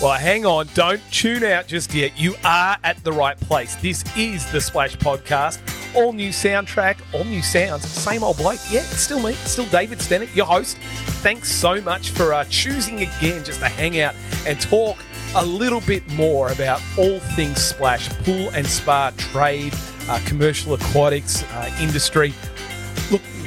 Well, 0.00 0.12
hang 0.12 0.46
on. 0.46 0.68
Don't 0.74 1.02
tune 1.10 1.42
out 1.42 1.66
just 1.66 1.92
yet. 1.92 2.16
You 2.16 2.36
are 2.44 2.76
at 2.84 3.02
the 3.02 3.10
right 3.10 3.38
place. 3.40 3.74
This 3.76 4.04
is 4.16 4.48
the 4.52 4.60
Splash 4.60 4.96
Podcast. 4.96 5.58
All 5.96 6.12
new 6.12 6.28
soundtrack, 6.28 6.98
all 7.12 7.24
new 7.24 7.42
sounds. 7.42 7.84
Same 7.88 8.22
old 8.22 8.36
bloke. 8.36 8.60
Yeah, 8.70 8.80
it's 8.80 9.00
still 9.00 9.18
me. 9.20 9.30
It's 9.30 9.50
still 9.50 9.66
David 9.66 9.98
Stennett, 9.98 10.32
your 10.36 10.46
host. 10.46 10.76
Thanks 11.20 11.50
so 11.50 11.80
much 11.80 12.10
for 12.10 12.32
uh, 12.32 12.44
choosing 12.48 13.00
again 13.00 13.42
just 13.42 13.58
to 13.58 13.66
hang 13.66 13.98
out 13.98 14.14
and 14.46 14.60
talk 14.60 14.98
a 15.34 15.44
little 15.44 15.80
bit 15.80 16.08
more 16.12 16.52
about 16.52 16.80
all 16.96 17.18
things 17.18 17.60
Splash, 17.60 18.08
pool 18.20 18.50
and 18.50 18.66
spa, 18.68 19.12
trade, 19.16 19.74
uh, 20.08 20.20
commercial 20.26 20.74
aquatics, 20.74 21.42
uh, 21.42 21.76
industry. 21.80 22.32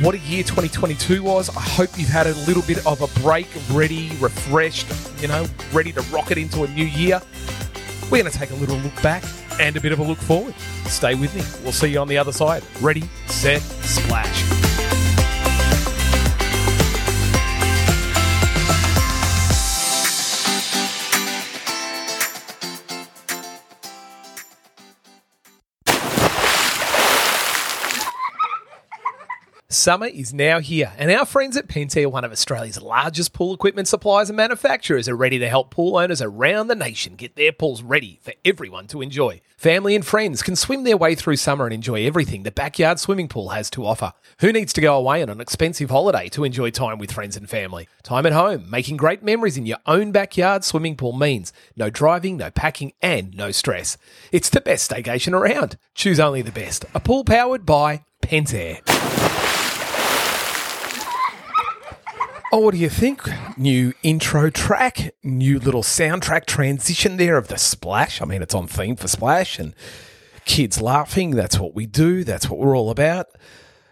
What 0.01 0.15
a 0.15 0.17
year 0.17 0.41
2022 0.41 1.21
was. 1.21 1.55
I 1.55 1.61
hope 1.61 1.91
you've 1.95 2.09
had 2.09 2.25
a 2.25 2.33
little 2.47 2.63
bit 2.63 2.83
of 2.87 3.01
a 3.03 3.19
break, 3.21 3.47
ready, 3.71 4.09
refreshed, 4.19 4.87
you 5.21 5.27
know, 5.27 5.45
ready 5.71 5.91
to 5.91 6.01
rocket 6.11 6.39
into 6.39 6.63
a 6.63 6.67
new 6.69 6.85
year. 6.85 7.21
We're 8.05 8.23
going 8.23 8.31
to 8.31 8.35
take 8.35 8.49
a 8.49 8.55
little 8.55 8.77
look 8.77 8.99
back 9.03 9.23
and 9.59 9.77
a 9.77 9.79
bit 9.79 9.91
of 9.91 9.99
a 9.99 10.03
look 10.03 10.17
forward. 10.17 10.55
Stay 10.85 11.13
with 11.13 11.35
me. 11.35 11.43
We'll 11.61 11.71
see 11.71 11.89
you 11.89 11.99
on 11.99 12.07
the 12.07 12.17
other 12.17 12.31
side. 12.31 12.63
Ready, 12.81 13.03
set, 13.27 13.61
splash. 13.61 14.60
Summer 29.81 30.05
is 30.05 30.31
now 30.31 30.59
here, 30.59 30.93
and 30.95 31.09
our 31.09 31.25
friends 31.25 31.57
at 31.57 31.67
Pentair, 31.67 32.05
one 32.05 32.23
of 32.23 32.31
Australia's 32.31 32.79
largest 32.79 33.33
pool 33.33 33.51
equipment 33.51 33.87
suppliers 33.87 34.29
and 34.29 34.37
manufacturers, 34.37 35.09
are 35.09 35.15
ready 35.15 35.39
to 35.39 35.49
help 35.49 35.71
pool 35.71 35.97
owners 35.97 36.21
around 36.21 36.67
the 36.67 36.75
nation 36.75 37.15
get 37.15 37.35
their 37.35 37.51
pools 37.51 37.81
ready 37.81 38.19
for 38.21 38.31
everyone 38.45 38.85
to 38.85 39.01
enjoy. 39.01 39.41
Family 39.57 39.95
and 39.95 40.05
friends 40.05 40.43
can 40.43 40.55
swim 40.55 40.83
their 40.83 40.97
way 40.97 41.15
through 41.15 41.37
summer 41.37 41.65
and 41.65 41.73
enjoy 41.73 42.05
everything 42.05 42.43
the 42.43 42.51
backyard 42.51 42.99
swimming 42.99 43.27
pool 43.27 43.49
has 43.49 43.71
to 43.71 43.83
offer. 43.83 44.13
Who 44.41 44.51
needs 44.51 44.71
to 44.73 44.81
go 44.81 44.95
away 44.95 45.23
on 45.23 45.29
an 45.29 45.41
expensive 45.41 45.89
holiday 45.89 46.29
to 46.29 46.43
enjoy 46.43 46.69
time 46.69 46.99
with 46.99 47.11
friends 47.11 47.35
and 47.35 47.49
family? 47.49 47.87
Time 48.03 48.27
at 48.27 48.33
home, 48.33 48.69
making 48.69 48.97
great 48.97 49.23
memories 49.23 49.57
in 49.57 49.65
your 49.65 49.79
own 49.87 50.11
backyard 50.11 50.63
swimming 50.63 50.95
pool 50.95 51.13
means 51.13 51.51
no 51.75 51.89
driving, 51.89 52.37
no 52.37 52.51
packing, 52.51 52.93
and 53.01 53.35
no 53.35 53.49
stress. 53.49 53.97
It's 54.31 54.51
the 54.51 54.61
best 54.61 54.91
staycation 54.91 55.33
around. 55.33 55.79
Choose 55.95 56.19
only 56.19 56.43
the 56.43 56.51
best. 56.51 56.85
A 56.93 56.99
pool 56.99 57.23
powered 57.23 57.65
by 57.65 58.05
Pentair. 58.21 59.00
Oh, 62.53 62.59
what 62.59 62.73
do 62.73 62.79
you 62.81 62.89
think? 62.89 63.21
New 63.57 63.93
intro 64.03 64.49
track, 64.49 65.13
new 65.23 65.57
little 65.57 65.83
soundtrack 65.83 66.45
transition 66.45 67.15
there 67.15 67.37
of 67.37 67.47
the 67.47 67.57
splash. 67.57 68.21
I 68.21 68.25
mean, 68.25 68.41
it's 68.41 68.53
on 68.53 68.67
theme 68.67 68.97
for 68.97 69.07
splash 69.07 69.57
and 69.57 69.73
kids 70.43 70.81
laughing. 70.81 71.31
That's 71.31 71.57
what 71.57 71.73
we 71.73 71.85
do. 71.85 72.25
That's 72.25 72.49
what 72.49 72.59
we're 72.59 72.77
all 72.77 72.89
about 72.89 73.27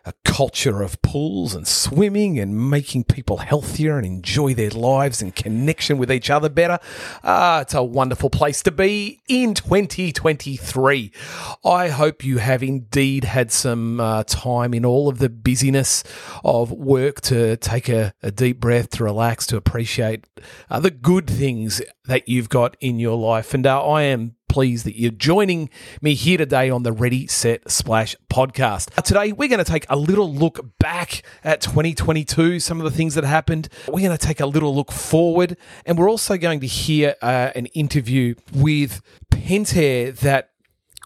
a 0.05 0.13
culture 0.23 0.81
of 0.81 1.01
pools 1.01 1.53
and 1.53 1.67
swimming 1.67 2.39
and 2.39 2.69
making 2.69 3.03
people 3.03 3.37
healthier 3.37 3.97
and 3.97 4.05
enjoy 4.05 4.53
their 4.53 4.69
lives 4.69 5.21
and 5.21 5.35
connection 5.35 5.97
with 5.97 6.11
each 6.11 6.29
other 6.29 6.49
better. 6.49 6.79
Ah, 7.23 7.61
it's 7.61 7.73
a 7.73 7.83
wonderful 7.83 8.29
place 8.29 8.63
to 8.63 8.71
be 8.71 9.19
in 9.27 9.53
2023. 9.53 11.11
I 11.65 11.89
hope 11.89 12.23
you 12.23 12.37
have 12.37 12.63
indeed 12.63 13.23
had 13.23 13.51
some 13.51 13.99
uh, 13.99 14.23
time 14.23 14.73
in 14.73 14.85
all 14.85 15.09
of 15.09 15.19
the 15.19 15.29
busyness 15.29 16.03
of 16.43 16.71
work 16.71 17.21
to 17.21 17.57
take 17.57 17.89
a, 17.89 18.13
a 18.23 18.31
deep 18.31 18.59
breath, 18.59 18.89
to 18.91 19.03
relax, 19.03 19.45
to 19.47 19.57
appreciate 19.57 20.25
uh, 20.69 20.79
the 20.79 20.91
good 20.91 21.27
things 21.27 21.81
that 22.05 22.27
you've 22.27 22.49
got 22.49 22.75
in 22.79 22.99
your 22.99 23.17
life. 23.17 23.53
And 23.53 23.65
uh, 23.65 23.85
I 23.85 24.03
am 24.03 24.35
pleased 24.49 24.85
that 24.85 24.99
you're 24.99 25.11
joining 25.11 25.69
me 26.01 26.15
here 26.15 26.37
today 26.37 26.69
on 26.69 26.83
the 26.83 26.91
Ready, 26.91 27.27
Set, 27.27 27.71
Splash 27.71 28.15
podcast. 28.29 28.91
Today, 29.03 29.31
we're 29.31 29.47
going 29.47 29.63
to 29.63 29.71
take 29.71 29.85
a 29.89 29.95
little 29.95 30.33
look 30.33 30.77
back 30.79 31.21
at 31.43 31.61
2022, 31.61 32.59
some 32.59 32.79
of 32.79 32.83
the 32.83 32.91
things 32.91 33.15
that 33.15 33.23
happened. 33.23 33.69
We're 33.87 34.05
going 34.05 34.17
to 34.17 34.17
take 34.17 34.41
a 34.41 34.45
little 34.45 34.75
look 34.75 34.91
forward, 34.91 35.55
and 35.85 35.97
we're 35.97 36.09
also 36.09 36.35
going 36.35 36.59
to 36.59 36.67
hear 36.67 37.15
uh, 37.21 37.51
an 37.55 37.67
interview 37.67 38.35
with 38.53 39.01
Pentair 39.31 40.17
that 40.19 40.49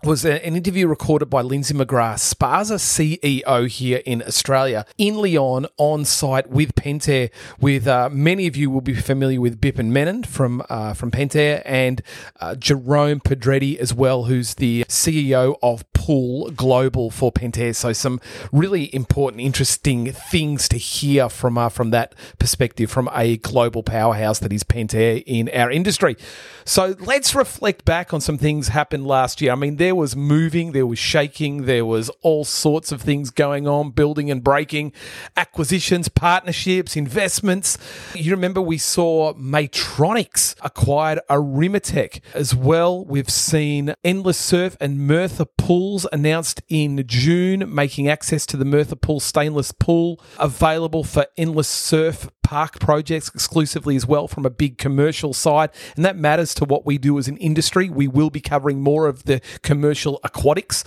was 0.06 0.26
an 0.26 0.38
interview 0.40 0.86
recorded 0.86 1.30
by 1.30 1.42
Lindsay 1.42 1.74
McGrath, 1.74 2.20
SPASA 2.20 2.76
CEO 2.76 3.68
here 3.70 4.02
in 4.06 4.22
Australia, 4.22 4.86
in 4.98 5.16
Lyon, 5.16 5.66
on 5.78 6.04
site 6.04 6.50
with 6.50 6.76
Pentair. 6.76 7.30
With 7.62 7.88
uh, 7.88 8.10
many 8.12 8.46
of 8.46 8.58
you 8.58 8.70
will 8.70 8.82
be 8.82 8.96
familiar 8.96 9.40
with 9.40 9.62
Bipin 9.62 9.88
Menon 9.88 10.24
from 10.24 10.62
uh, 10.70 10.94
from 10.94 11.10
Pentair 11.10 11.62
and 11.64 12.02
uh, 12.42 12.56
Jerome 12.56 13.22
Pedretti 13.22 13.78
as 13.78 13.94
well, 13.94 14.26
who's 14.26 14.56
the 14.56 14.84
CEO 14.90 15.58
of 15.64 15.92
Pool 15.94 16.52
Global 16.52 17.10
for 17.10 17.32
Pentair. 17.32 17.74
So 17.74 17.94
some 17.94 18.20
really 18.52 18.94
important, 18.94 19.42
interesting 19.42 20.12
things 20.12 20.68
to 20.70 20.78
hear 20.78 21.30
from 21.30 21.58
uh, 21.58 21.70
from 21.70 21.92
that 21.92 22.14
perspective, 22.40 22.92
from 22.92 23.10
a 23.14 23.38
global 23.38 23.84
powerhouse 23.84 24.40
that 24.40 24.52
is 24.52 24.66
Pentair 24.66 25.24
in 25.26 25.50
our 25.54 25.72
industry. 25.72 26.18
So 26.66 26.96
let's 27.00 27.36
reflect 27.36 27.86
back 27.86 28.14
on 28.14 28.20
some 28.20 28.38
things 28.38 28.70
happened 28.70 29.08
last 29.08 29.42
year. 29.42 29.52
I 29.54 29.56
mean, 29.56 29.78
there 29.78 29.93
was 29.96 30.16
moving, 30.16 30.72
there 30.72 30.86
was 30.86 31.00
shaking, 31.00 31.66
there 31.66 31.86
was 31.86 32.10
all 32.22 32.46
sorts 32.46 32.92
of 32.92 33.02
things 33.02 33.30
going 33.30 33.68
on, 33.68 33.92
building 33.92 34.30
and 34.32 34.44
breaking, 34.44 34.94
acquisitions, 35.36 36.10
partnerships, 36.10 36.96
investments. 36.96 37.78
You 38.14 38.32
remember 38.32 38.62
we 38.62 38.78
saw 38.78 39.34
Maytronics 39.34 40.56
acquired 40.62 41.20
Arimatech 41.30 42.22
as 42.34 42.56
well. 42.56 43.06
We've 43.06 43.30
seen 43.30 43.94
Endless 44.04 44.38
Surf 44.38 44.78
and 44.80 45.08
Myrtha 45.08 45.46
Pools 45.46 46.06
announced 46.12 46.62
in 46.70 47.04
June, 47.08 47.74
making 47.74 48.08
access 48.08 48.46
to 48.48 48.58
the 48.58 48.66
Myrtha 48.66 48.96
Pool 48.96 49.20
stainless 49.20 49.72
pool 49.72 50.20
available 50.40 51.04
for 51.04 51.26
Endless 51.38 51.68
Surf 51.68 52.30
park 52.44 52.80
projects 52.80 53.30
exclusively 53.30 53.96
as 53.96 54.06
well 54.06 54.28
from 54.28 54.46
a 54.46 54.50
big 54.50 54.78
commercial 54.78 55.34
side. 55.34 55.70
And 55.96 56.06
that 56.06 56.18
matters 56.18 56.54
to 56.56 56.66
what 56.66 56.86
we 56.86 56.98
do 56.98 57.18
as 57.18 57.28
an 57.28 57.38
industry. 57.38 57.90
We 57.90 58.08
will 58.08 58.30
be 58.30 58.42
covering 58.42 58.82
more 58.82 59.08
of 59.08 59.24
the 59.24 59.42
commercial 59.62 60.20
aquatics 60.24 60.84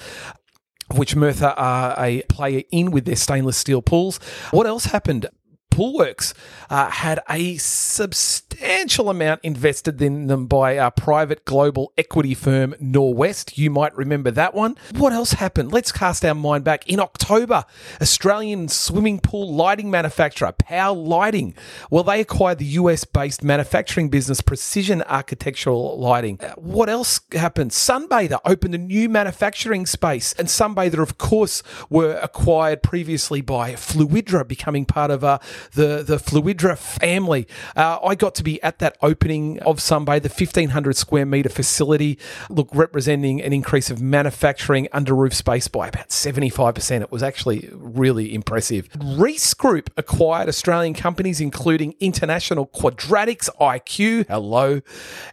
which 0.94 1.16
Myrtha 1.16 1.52
are 1.56 1.94
a 1.98 2.22
player 2.28 2.62
in 2.70 2.92
with 2.92 3.06
their 3.06 3.16
stainless 3.16 3.56
steel 3.56 3.82
pools. 3.82 4.18
What 4.52 4.68
else 4.68 4.84
happened? 4.84 5.26
Poolworks 5.76 6.32
uh, 6.70 6.88
had 6.88 7.20
a 7.28 7.58
substantial 7.58 9.10
amount 9.10 9.40
invested 9.42 10.00
in 10.00 10.26
them 10.26 10.46
by 10.46 10.78
our 10.78 10.90
private 10.90 11.44
global 11.44 11.92
equity 11.98 12.32
firm 12.32 12.74
Norwest. 12.80 13.58
You 13.58 13.70
might 13.70 13.94
remember 13.94 14.30
that 14.30 14.54
one. 14.54 14.78
What 14.96 15.12
else 15.12 15.32
happened? 15.32 15.72
Let's 15.72 15.92
cast 15.92 16.24
our 16.24 16.34
mind 16.34 16.64
back. 16.64 16.88
In 16.88 16.98
October, 16.98 17.66
Australian 18.00 18.68
swimming 18.68 19.20
pool 19.20 19.52
lighting 19.52 19.90
manufacturer 19.90 20.52
Powell 20.52 21.04
Lighting, 21.04 21.54
well, 21.90 22.04
they 22.04 22.22
acquired 22.22 22.56
the 22.56 22.64
US 22.64 23.04
based 23.04 23.44
manufacturing 23.44 24.08
business 24.08 24.40
Precision 24.40 25.02
Architectural 25.02 25.98
Lighting. 26.00 26.40
Uh, 26.40 26.54
what 26.54 26.88
else 26.88 27.20
happened? 27.32 27.72
Sunbather 27.72 28.38
opened 28.46 28.74
a 28.74 28.78
new 28.78 29.10
manufacturing 29.10 29.84
space, 29.84 30.32
and 30.38 30.48
Sunbather, 30.48 31.02
of 31.02 31.18
course, 31.18 31.62
were 31.90 32.18
acquired 32.22 32.82
previously 32.82 33.42
by 33.42 33.72
Fluidra, 33.72 34.48
becoming 34.48 34.86
part 34.86 35.10
of 35.10 35.22
uh, 35.22 35.38
the 35.72 36.02
the 36.02 36.16
Fluidra 36.16 36.76
family. 36.76 37.46
Uh, 37.74 37.98
I 38.02 38.14
got 38.14 38.34
to 38.36 38.44
be 38.44 38.62
at 38.62 38.78
that 38.78 38.96
opening 39.02 39.58
of 39.60 39.78
Sunbather, 39.78 40.22
the 40.22 40.28
1500 40.28 40.96
square 40.96 41.26
meter 41.26 41.48
facility, 41.48 42.18
look 42.48 42.68
representing 42.72 43.40
an 43.42 43.52
increase 43.52 43.90
of 43.90 44.00
manufacturing 44.00 44.88
under 44.92 45.14
roof 45.14 45.34
space 45.34 45.68
by 45.68 45.88
about 45.88 46.08
75%. 46.08 47.00
It 47.00 47.12
was 47.12 47.22
actually 47.22 47.68
really 47.72 48.34
impressive. 48.34 48.88
Reece 49.00 49.54
Group 49.54 49.90
acquired 49.96 50.48
Australian 50.48 50.94
companies 50.94 51.40
including 51.40 51.94
International 52.00 52.66
Quadratics 52.66 53.48
IQ, 53.60 54.26
hello, 54.26 54.80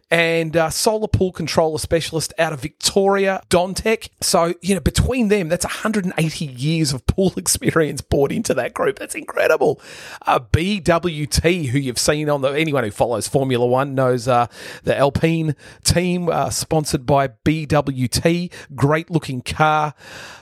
and 0.09 0.55
uh, 0.55 0.69
solar 0.69 1.07
pool 1.07 1.31
controller 1.31 1.77
specialist 1.77 2.33
out 2.37 2.53
of 2.53 2.61
Victoria, 2.61 3.41
Dontek. 3.49 4.09
So, 4.21 4.53
you 4.61 4.75
know, 4.75 4.81
between 4.81 5.29
them, 5.29 5.49
that's 5.49 5.65
180 5.65 6.45
years 6.45 6.93
of 6.93 7.05
pool 7.07 7.33
experience 7.37 8.01
brought 8.01 8.31
into 8.31 8.53
that 8.53 8.73
group. 8.73 8.99
That's 8.99 9.15
incredible. 9.15 9.81
Uh, 10.25 10.39
BWT, 10.39 11.67
who 11.67 11.77
you've 11.77 11.99
seen 11.99 12.29
on 12.29 12.41
the 12.41 12.49
anyone 12.49 12.83
who 12.83 12.91
follows 12.91 13.27
Formula 13.27 13.65
One 13.65 13.93
knows 13.93 14.27
uh, 14.27 14.47
the 14.83 14.97
Alpine 14.97 15.55
team, 15.83 16.29
uh, 16.29 16.49
sponsored 16.49 17.05
by 17.05 17.27
BWT, 17.27 18.51
great 18.73 19.11
looking 19.11 19.41
car. 19.41 19.93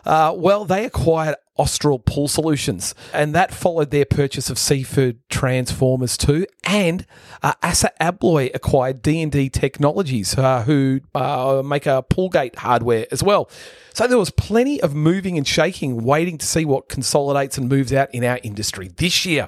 Uh, 0.06 0.34
well, 0.36 0.66
they 0.66 0.86
acquired 0.86 1.36
Austral 1.62 2.00
Pool 2.00 2.28
Solutions, 2.28 2.96
and 3.14 3.36
that 3.36 3.54
followed 3.54 3.92
their 3.92 4.04
purchase 4.04 4.50
of 4.50 4.58
Seafood 4.58 5.20
Transformers 5.30 6.18
too. 6.18 6.48
And 6.64 7.06
uh, 7.44 7.54
Assa 7.62 7.92
Abloy 8.02 8.50
acquired 8.56 9.04
D 9.04 9.22
and 9.22 9.32
D 9.32 9.48
Technologies, 9.48 10.36
uh, 10.36 10.64
who 10.64 11.02
uh, 11.14 11.62
make 11.64 11.86
a 11.86 12.02
poolgate 12.02 12.56
hardware 12.56 13.06
as 13.12 13.22
well. 13.22 13.48
So 13.94 14.08
there 14.08 14.18
was 14.18 14.32
plenty 14.32 14.82
of 14.82 14.96
moving 14.96 15.38
and 15.38 15.48
shaking, 15.48 16.04
waiting 16.04 16.40
to 16.40 16.48
see 16.48 16.66
what 16.66 16.90
consolidates 16.90 17.60
and 17.60 17.70
moves 17.70 17.94
out 17.94 18.12
in 18.12 18.24
our 18.24 18.40
industry 18.42 18.90
this 18.98 19.24
year. 19.24 19.48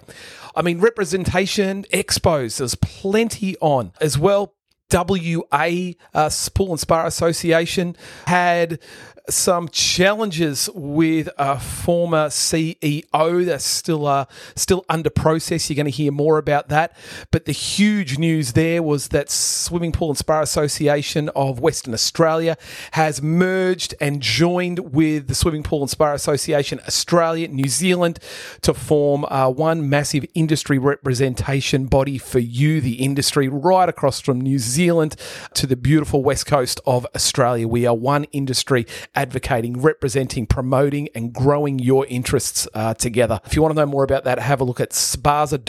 I 0.56 0.62
mean, 0.62 0.80
representation, 0.80 1.83
expos, 1.92 2.60
there's 2.60 2.75
plenty 2.75 3.57
on 3.57 3.92
as 4.00 4.19
well 4.19 4.54
WA 4.94 5.94
uh, 6.13 6.30
Pool 6.54 6.71
and 6.71 6.80
Spa 6.80 7.06
Association 7.06 7.95
had 8.27 8.80
some 9.29 9.69
challenges 9.69 10.69
with 10.73 11.29
a 11.37 11.57
former 11.57 12.27
CEO 12.27 13.45
that's 13.45 13.63
still 13.63 14.05
uh, 14.05 14.25
still 14.55 14.83
under 14.89 15.09
process. 15.09 15.69
You're 15.69 15.75
going 15.75 15.85
to 15.85 15.91
hear 15.91 16.11
more 16.11 16.37
about 16.37 16.67
that. 16.69 16.95
But 17.31 17.45
the 17.45 17.53
huge 17.53 18.17
news 18.17 18.51
there 18.53 18.83
was 18.83 19.09
that 19.09 19.29
Swimming 19.29 19.93
Pool 19.93 20.09
and 20.09 20.17
Spa 20.17 20.41
Association 20.41 21.29
of 21.29 21.59
Western 21.59 21.93
Australia 21.93 22.57
has 22.91 23.21
merged 23.21 23.95
and 24.01 24.21
joined 24.21 24.93
with 24.93 25.27
the 25.27 25.35
Swimming 25.35 25.63
Pool 25.63 25.81
and 25.81 25.89
Spa 25.89 26.13
Association 26.13 26.81
Australia, 26.85 27.47
New 27.47 27.69
Zealand, 27.69 28.19
to 28.61 28.73
form 28.73 29.23
uh, 29.25 29.49
one 29.49 29.89
massive 29.89 30.25
industry 30.33 30.77
representation 30.77 31.85
body 31.85 32.17
for 32.17 32.39
you, 32.39 32.81
the 32.81 32.95
industry, 32.95 33.47
right 33.47 33.87
across 33.87 34.19
from 34.19 34.41
New 34.41 34.59
Zealand 34.59 35.15
to 35.53 35.65
the 35.65 35.77
beautiful 35.77 36.23
west 36.23 36.45
coast 36.45 36.81
of 36.85 37.07
Australia. 37.15 37.67
We 37.67 37.85
are 37.85 37.95
one 37.95 38.25
industry 38.25 38.85
advocating, 39.15 39.81
representing, 39.81 40.45
promoting, 40.45 41.10
and 41.15 41.33
growing 41.33 41.80
your 41.80 42.06
interests 42.07 42.68
uh, 42.74 42.94
together. 42.94 43.39
If 43.45 43.56
you 43.56 43.62
want 43.62 43.74
to 43.75 43.80
know 43.80 43.86
more 43.86 44.04
about 44.04 44.24
that, 44.24 44.39
have 44.39 44.62
a 44.62 44.63
look 44.63 44.80
at 44.80 44.92
spasa.com.au 44.92 45.62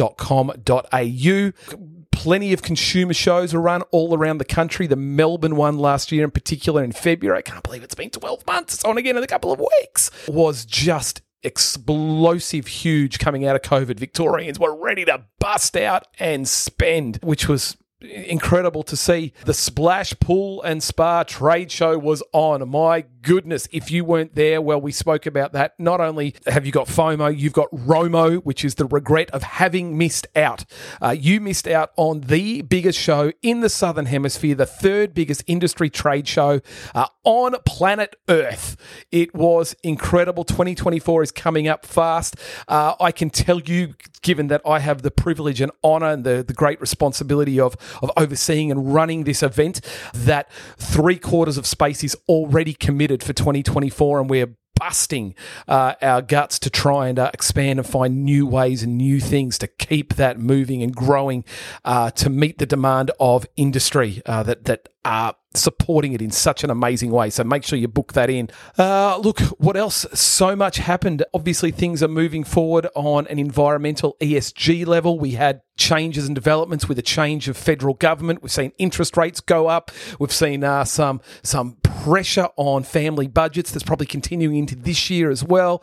plenty 2.24 2.54
of 2.54 2.62
consumer 2.62 3.12
shows 3.12 3.52
are 3.52 3.60
run 3.60 3.82
all 3.90 4.16
around 4.16 4.38
the 4.38 4.46
country. 4.46 4.86
The 4.86 4.96
Melbourne 4.96 5.56
one 5.56 5.78
last 5.78 6.10
year, 6.10 6.24
in 6.24 6.30
particular, 6.30 6.82
in 6.82 6.92
February, 6.92 7.38
I 7.38 7.42
can't 7.42 7.62
believe 7.62 7.82
it's 7.82 7.94
been 7.94 8.08
12 8.08 8.46
months. 8.46 8.74
It's 8.74 8.84
on 8.84 8.96
again 8.96 9.18
in 9.18 9.22
a 9.22 9.26
couple 9.26 9.52
of 9.52 9.60
weeks, 9.60 10.10
was 10.26 10.64
just 10.64 11.20
explosive 11.42 12.66
huge 12.66 13.18
coming 13.18 13.46
out 13.46 13.56
of 13.56 13.62
COVID. 13.62 13.98
Victorians 13.98 14.58
were 14.58 14.74
ready 14.74 15.04
to 15.04 15.24
bust 15.38 15.76
out 15.76 16.06
and 16.18 16.48
spend, 16.48 17.18
which 17.22 17.46
was 17.46 17.76
incredible 18.00 18.82
to 18.84 18.96
see. 18.96 19.32
The 19.44 19.54
Splash 19.54 20.18
Pool 20.20 20.62
and 20.62 20.82
Spa 20.82 21.24
trade 21.24 21.70
show 21.70 21.98
was 21.98 22.22
on. 22.32 22.66
My 22.68 23.04
goodness, 23.24 23.66
if 23.72 23.90
you 23.90 24.04
weren't 24.04 24.34
there, 24.34 24.60
well, 24.60 24.80
we 24.80 24.92
spoke 24.92 25.26
about 25.26 25.52
that. 25.52 25.74
Not 25.78 26.00
only 26.00 26.34
have 26.46 26.66
you 26.66 26.72
got 26.72 26.86
FOMO, 26.86 27.36
you've 27.36 27.54
got 27.54 27.70
ROMO, 27.72 28.42
which 28.44 28.64
is 28.64 28.76
the 28.76 28.84
regret 28.84 29.30
of 29.30 29.42
having 29.42 29.98
missed 29.98 30.26
out. 30.36 30.64
Uh, 31.02 31.16
you 31.18 31.40
missed 31.40 31.66
out 31.66 31.90
on 31.96 32.20
the 32.20 32.62
biggest 32.62 32.98
show 32.98 33.32
in 33.42 33.60
the 33.60 33.68
Southern 33.68 34.06
Hemisphere, 34.06 34.54
the 34.54 34.66
third 34.66 35.14
biggest 35.14 35.42
industry 35.46 35.88
trade 35.90 36.28
show 36.28 36.60
uh, 36.94 37.06
on 37.24 37.56
planet 37.64 38.14
Earth. 38.28 38.76
It 39.10 39.34
was 39.34 39.74
incredible. 39.82 40.44
2024 40.44 41.22
is 41.22 41.32
coming 41.32 41.66
up 41.66 41.86
fast. 41.86 42.36
Uh, 42.68 42.94
I 43.00 43.10
can 43.10 43.30
tell 43.30 43.60
you, 43.60 43.94
given 44.20 44.48
that 44.48 44.60
I 44.66 44.80
have 44.80 45.02
the 45.02 45.10
privilege 45.10 45.62
and 45.62 45.72
honor 45.82 46.10
and 46.10 46.24
the, 46.24 46.44
the 46.46 46.54
great 46.54 46.80
responsibility 46.80 47.58
of, 47.58 47.74
of 48.02 48.10
overseeing 48.18 48.70
and 48.70 48.92
running 48.92 49.24
this 49.24 49.42
event, 49.42 49.80
that 50.12 50.52
three 50.76 51.18
quarters 51.18 51.56
of 51.56 51.66
space 51.66 52.04
is 52.04 52.14
already 52.28 52.74
committed 52.74 53.13
for 53.22 53.32
2024, 53.32 54.20
and 54.20 54.30
we're 54.30 54.54
busting 54.76 55.34
uh, 55.68 55.94
our 56.02 56.20
guts 56.20 56.58
to 56.58 56.70
try 56.70 57.08
and 57.08 57.18
uh, 57.18 57.30
expand 57.32 57.78
and 57.78 57.88
find 57.88 58.24
new 58.24 58.46
ways 58.46 58.82
and 58.82 58.98
new 58.98 59.20
things 59.20 59.58
to 59.58 59.66
keep 59.66 60.14
that 60.14 60.38
moving 60.38 60.82
and 60.82 60.94
growing 60.94 61.44
uh, 61.84 62.10
to 62.10 62.28
meet 62.28 62.58
the 62.58 62.66
demand 62.66 63.10
of 63.20 63.46
industry 63.56 64.20
uh, 64.26 64.42
that 64.42 64.64
that 64.64 64.88
are 65.04 65.34
supporting 65.54 66.12
it 66.12 66.20
in 66.20 66.30
such 66.30 66.64
an 66.64 66.70
amazing 66.70 67.10
way. 67.10 67.30
So 67.30 67.44
make 67.44 67.64
sure 67.64 67.78
you 67.78 67.88
book 67.88 68.12
that 68.14 68.28
in. 68.28 68.50
Uh, 68.76 69.18
look, 69.18 69.38
what 69.58 69.76
else? 69.76 70.06
So 70.12 70.56
much 70.56 70.78
happened. 70.78 71.24
Obviously, 71.32 71.70
things 71.70 72.02
are 72.02 72.08
moving 72.08 72.44
forward 72.44 72.88
on 72.94 73.26
an 73.28 73.38
environmental 73.38 74.16
ESG 74.20 74.86
level. 74.86 75.18
We 75.18 75.32
had 75.32 75.60
changes 75.76 76.26
and 76.26 76.34
developments 76.34 76.88
with 76.88 76.98
a 76.98 77.02
change 77.02 77.48
of 77.48 77.56
federal 77.56 77.94
government. 77.94 78.42
We've 78.42 78.50
seen 78.50 78.72
interest 78.78 79.16
rates 79.16 79.40
go 79.40 79.68
up. 79.68 79.90
We've 80.18 80.32
seen 80.32 80.64
uh, 80.64 80.84
some 80.84 81.20
some 81.42 81.76
pressure 81.82 82.48
on 82.56 82.82
family 82.82 83.28
budgets 83.28 83.70
that's 83.70 83.84
probably 83.84 84.06
continuing 84.06 84.56
into 84.56 84.76
this 84.76 85.10
year 85.10 85.30
as 85.30 85.44
well. 85.44 85.82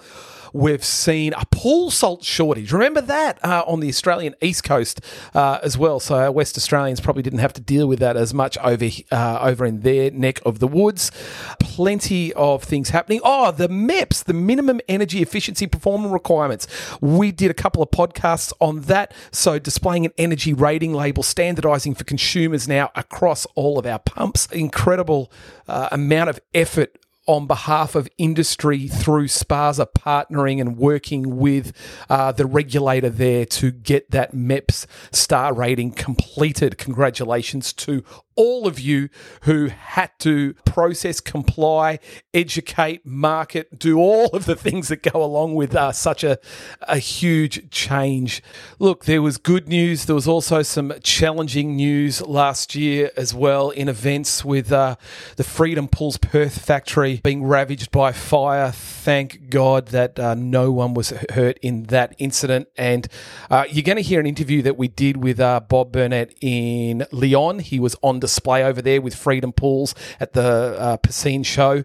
We've 0.53 0.83
seen 0.83 1.33
a 1.33 1.45
pool 1.45 1.92
salt 1.92 2.24
shortage. 2.24 2.71
Remember 2.71 3.01
that 3.01 3.44
uh, 3.44 3.63
on 3.65 3.80
the 3.80 3.88
Australian 3.88 4.36
east 4.42 4.63
coast 4.63 5.01
uh, 5.33 5.59
as 5.63 5.77
well. 5.77 6.00
So 6.00 6.15
our 6.15 6.31
West 6.31 6.57
Australians 6.57 7.00
probably 7.00 7.24
didn't 7.24 7.39
have 7.39 7.53
to 7.53 7.62
deal 7.62 7.88
with 7.88 8.00
that 8.00 8.18
as 8.18 8.33
much 8.33 8.57
over 8.59 8.88
uh, 9.12 9.39
over 9.42 9.65
in 9.65 9.81
their 9.81 10.12
neck 10.12 10.39
of 10.45 10.59
the 10.59 10.68
woods. 10.68 11.12
Plenty 11.59 12.33
of 12.33 12.63
things 12.63 12.89
happening. 12.89 13.21
Oh, 13.24 13.51
the 13.51 13.69
MEPS, 13.69 14.24
the 14.24 14.33
minimum 14.33 14.81
energy 14.88 15.21
efficiency 15.21 15.68
performance 15.68 16.12
requirements. 16.12 16.68
We 17.00 17.31
did 17.31 17.51
a 17.51 17.56
couple 17.56 17.81
of 17.81 17.92
podcasts 17.92 18.51
on 18.59 18.81
that. 18.81 19.13
So 19.31 19.59
displaying 19.59 20.06
an 20.06 20.12
energy 20.18 20.53
rating 20.53 20.94
label, 20.94 21.24
standardizing 21.24 21.95
for 21.95 22.03
consumers 22.03 22.68
now 22.68 22.92
across 22.95 23.45
all 23.56 23.80
of 23.80 23.86
our 23.86 24.00
pumps. 24.00 24.48
Incredible 24.48 25.31
uh, 25.68 25.89
amount 25.92 26.30
of 26.30 26.39
effort 26.53 26.98
on 27.31 27.48
behalf 27.48 27.95
of 27.95 28.10
industry 28.18 28.89
through 28.89 29.25
SPASA 29.25 29.88
partnering 29.98 30.60
and 30.60 30.78
working 30.78 31.38
with 31.38 31.72
uh, 32.10 32.33
the 32.33 32.45
regulator 32.45 33.10
there 33.10 33.45
to 33.45 33.72
get 33.72 34.12
that 34.12 34.33
MEPS 34.33 34.86
star 35.13 35.54
rating 35.54 35.94
completed. 35.94 36.78
Congratulations 36.78 37.72
to 37.72 38.04
all 38.41 38.65
of 38.65 38.79
you 38.79 39.07
who 39.43 39.67
had 39.67 40.09
to 40.17 40.55
process, 40.65 41.19
comply, 41.19 41.99
educate, 42.33 43.05
market, 43.05 43.77
do 43.77 43.99
all 43.99 44.29
of 44.29 44.45
the 44.45 44.55
things 44.55 44.88
that 44.88 45.03
go 45.03 45.23
along 45.23 45.53
with 45.53 45.75
uh, 45.75 45.91
such 45.91 46.23
a, 46.23 46.39
a 46.81 46.97
huge 46.97 47.69
change. 47.69 48.41
Look, 48.79 49.05
there 49.05 49.21
was 49.21 49.38
good 49.38 49.67
news. 49.67 50.05
There 50.05 50.15
was 50.15 50.27
also 50.27 50.63
some 50.63 50.91
challenging 51.03 51.75
news 51.75 52.19
last 52.23 52.73
year 52.73 53.11
as 53.15 53.31
well 53.31 53.69
in 53.69 53.88
events 53.88 54.43
with 54.43 54.71
uh, 54.71 54.95
the 55.35 55.43
Freedom 55.43 55.88
Pools 55.88 56.17
Perth 56.17 56.65
factory 56.65 57.21
being 57.23 57.43
ravaged 57.43 57.91
by 57.91 58.11
fire. 58.11 58.71
Thank 58.71 59.51
God 59.51 59.89
that 59.89 60.17
uh, 60.17 60.33
no 60.33 60.71
one 60.71 60.95
was 60.95 61.13
hurt 61.29 61.59
in 61.61 61.83
that 61.83 62.15
incident. 62.17 62.69
And 62.75 63.07
uh, 63.51 63.65
you're 63.69 63.83
going 63.83 63.97
to 63.97 64.01
hear 64.01 64.19
an 64.19 64.25
interview 64.25 64.63
that 64.63 64.77
we 64.77 64.88
did 64.88 65.17
with 65.17 65.39
uh, 65.39 65.59
Bob 65.59 65.91
Burnett 65.91 66.33
in 66.41 67.05
Lyon. 67.11 67.59
He 67.59 67.79
was 67.79 67.95
on 68.01 68.19
display 68.19 68.31
over 68.63 68.81
there 68.81 69.01
with 69.01 69.16
Freedom 69.16 69.51
Pools 69.51 69.95
at 70.19 70.33
the 70.33 70.75
uh, 70.80 70.98
Piscine 70.98 71.45
show. 71.45 71.83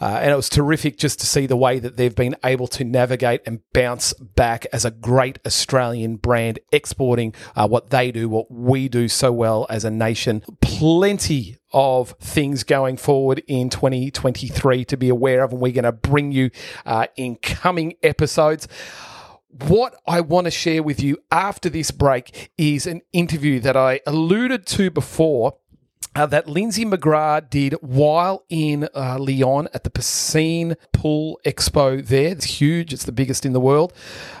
Uh, 0.00 0.18
and 0.20 0.30
it 0.30 0.36
was 0.36 0.48
terrific 0.48 0.98
just 0.98 1.20
to 1.20 1.26
see 1.26 1.46
the 1.46 1.56
way 1.56 1.78
that 1.78 1.96
they've 1.96 2.14
been 2.14 2.36
able 2.44 2.66
to 2.68 2.84
navigate 2.84 3.40
and 3.46 3.60
bounce 3.72 4.12
back 4.14 4.66
as 4.72 4.84
a 4.84 4.90
great 4.90 5.38
Australian 5.46 6.16
brand, 6.16 6.58
exporting 6.72 7.34
uh, 7.54 7.66
what 7.66 7.90
they 7.90 8.10
do, 8.10 8.28
what 8.28 8.50
we 8.50 8.88
do 8.88 9.08
so 9.08 9.32
well 9.32 9.66
as 9.70 9.84
a 9.84 9.90
nation. 9.90 10.42
Plenty 10.60 11.56
of 11.72 12.10
things 12.20 12.62
going 12.64 12.96
forward 12.96 13.42
in 13.46 13.70
2023 13.70 14.84
to 14.84 14.96
be 14.96 15.08
aware 15.08 15.42
of, 15.42 15.52
and 15.52 15.60
we're 15.60 15.72
going 15.72 15.84
to 15.84 15.92
bring 15.92 16.32
you 16.32 16.50
uh, 16.84 17.06
in 17.16 17.36
coming 17.36 17.94
episodes 18.02 18.68
what 19.62 19.94
I 20.06 20.20
want 20.20 20.46
to 20.46 20.50
share 20.50 20.82
with 20.82 21.02
you 21.02 21.18
after 21.30 21.68
this 21.68 21.90
break 21.90 22.50
is 22.58 22.86
an 22.86 23.02
interview 23.12 23.60
that 23.60 23.76
I 23.76 24.00
alluded 24.06 24.66
to 24.66 24.90
before 24.90 25.56
uh, 26.16 26.26
that 26.26 26.48
Lindsay 26.48 26.84
McGrath 26.84 27.50
did 27.50 27.74
while 27.82 28.44
in 28.48 28.88
uh, 28.94 29.18
Lyon 29.18 29.68
at 29.74 29.84
the 29.84 29.90
Piscine 29.90 30.76
Pool 30.92 31.38
Expo 31.44 32.04
there. 32.04 32.28
It's 32.28 32.46
huge, 32.46 32.92
it's 32.92 33.04
the 33.04 33.12
biggest 33.12 33.44
in 33.44 33.52
the 33.52 33.60
world. 33.60 33.92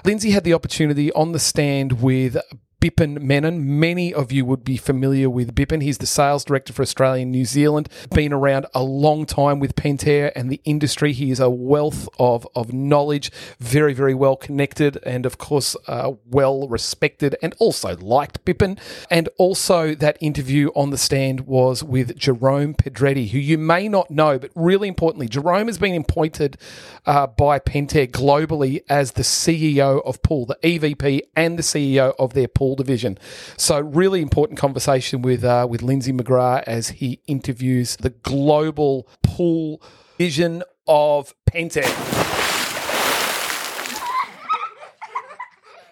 Lindsay 0.04 0.30
had 0.30 0.44
the 0.44 0.54
opportunity 0.54 1.12
on 1.12 1.32
the 1.32 1.38
stand 1.38 2.00
with 2.00 2.38
Bipin 2.86 3.20
Menon. 3.20 3.80
Many 3.80 4.14
of 4.14 4.30
you 4.30 4.44
would 4.44 4.62
be 4.62 4.76
familiar 4.76 5.28
with 5.28 5.56
Bipin. 5.56 5.82
He's 5.82 5.98
the 5.98 6.06
sales 6.06 6.44
director 6.44 6.72
for 6.72 6.82
Australia 6.82 7.22
and 7.22 7.32
New 7.32 7.44
Zealand, 7.44 7.88
been 8.14 8.32
around 8.32 8.66
a 8.74 8.82
long 8.84 9.26
time 9.26 9.58
with 9.58 9.74
Pentair 9.74 10.30
and 10.36 10.50
the 10.50 10.60
industry. 10.64 11.12
He 11.12 11.32
is 11.32 11.40
a 11.40 11.50
wealth 11.50 12.08
of, 12.20 12.46
of 12.54 12.72
knowledge, 12.72 13.32
very, 13.58 13.92
very 13.92 14.14
well 14.14 14.36
connected, 14.36 14.98
and 15.04 15.26
of 15.26 15.36
course, 15.36 15.74
uh, 15.88 16.12
well 16.26 16.68
respected 16.68 17.34
and 17.42 17.56
also 17.58 17.96
liked 17.96 18.44
Bipin. 18.44 18.78
And 19.10 19.28
also, 19.36 19.96
that 19.96 20.16
interview 20.20 20.68
on 20.76 20.90
the 20.90 20.98
stand 20.98 21.40
was 21.40 21.82
with 21.82 22.16
Jerome 22.16 22.74
Pedretti, 22.74 23.30
who 23.30 23.38
you 23.38 23.58
may 23.58 23.88
not 23.88 24.12
know, 24.12 24.38
but 24.38 24.52
really 24.54 24.86
importantly, 24.86 25.26
Jerome 25.26 25.66
has 25.66 25.78
been 25.78 26.00
appointed 26.00 26.56
uh, 27.04 27.26
by 27.26 27.58
Pentair 27.58 28.08
globally 28.08 28.84
as 28.88 29.12
the 29.12 29.22
CEO 29.22 30.04
of 30.06 30.22
Pool, 30.22 30.46
the 30.46 30.58
EVP 30.62 31.22
and 31.34 31.58
the 31.58 31.64
CEO 31.64 32.14
of 32.20 32.34
their 32.34 32.46
Pool 32.46 32.75
division. 32.76 33.18
So, 33.56 33.80
really 33.80 34.22
important 34.22 34.58
conversation 34.58 35.22
with 35.22 35.44
uh, 35.44 35.66
with 35.68 35.82
Lindsay 35.82 36.12
McGrath 36.12 36.62
as 36.66 36.88
he 36.90 37.20
interviews 37.26 37.96
the 37.96 38.10
global 38.10 39.08
pool 39.22 39.82
vision 40.18 40.62
of 40.86 41.34
Pentair. 41.50 42.35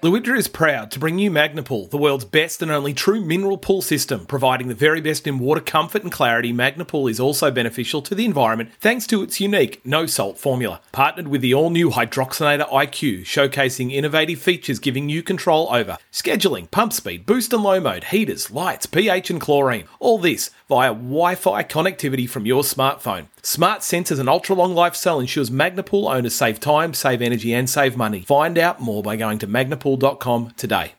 Fluidra 0.04 0.36
is 0.36 0.48
proud 0.48 0.90
to 0.90 0.98
bring 0.98 1.18
you 1.18 1.30
Magnapool, 1.30 1.88
the 1.88 1.96
world's 1.96 2.26
best 2.26 2.60
and 2.60 2.70
only 2.70 2.92
true 2.92 3.24
mineral 3.24 3.56
pool 3.56 3.80
system. 3.80 4.26
Providing 4.26 4.68
the 4.68 4.74
very 4.74 5.00
best 5.00 5.26
in 5.26 5.38
water 5.38 5.62
comfort 5.62 6.02
and 6.02 6.12
clarity, 6.12 6.52
Magnapool 6.52 7.10
is 7.10 7.18
also 7.18 7.50
beneficial 7.50 8.02
to 8.02 8.14
the 8.14 8.26
environment 8.26 8.70
thanks 8.80 9.06
to 9.06 9.22
its 9.22 9.40
unique 9.40 9.80
no 9.82 10.04
salt 10.04 10.36
formula. 10.36 10.82
Partnered 10.92 11.28
with 11.28 11.40
the 11.40 11.54
all 11.54 11.70
new 11.70 11.88
Hydroxinator 11.88 12.68
IQ, 12.68 13.22
showcasing 13.22 13.92
innovative 13.92 14.38
features 14.38 14.78
giving 14.78 15.08
you 15.08 15.22
control 15.22 15.68
over 15.72 15.96
scheduling, 16.12 16.70
pump 16.70 16.92
speed, 16.92 17.24
boost 17.24 17.54
and 17.54 17.62
low 17.62 17.80
mode, 17.80 18.04
heaters, 18.04 18.50
lights, 18.50 18.84
pH, 18.84 19.30
and 19.30 19.40
chlorine. 19.40 19.86
All 20.00 20.18
this 20.18 20.50
via 20.68 20.90
Wi 20.94 21.34
Fi 21.34 21.62
connectivity 21.62 22.28
from 22.28 22.46
your 22.46 22.62
smartphone. 22.62 23.26
Smart 23.42 23.80
sensors 23.80 24.18
and 24.18 24.28
ultra 24.28 24.54
long 24.54 24.74
life 24.74 24.94
cell 24.96 25.20
ensures 25.20 25.50
Magnapool 25.50 26.12
owners 26.12 26.34
save 26.34 26.60
time, 26.60 26.94
save 26.94 27.20
energy, 27.22 27.52
and 27.52 27.68
save 27.68 27.96
money. 27.96 28.20
Find 28.22 28.56
out 28.58 28.80
more 28.80 29.02
by 29.02 29.16
going 29.16 29.38
to 29.40 29.46
magnapool.com 29.46 30.52
today. 30.56 30.92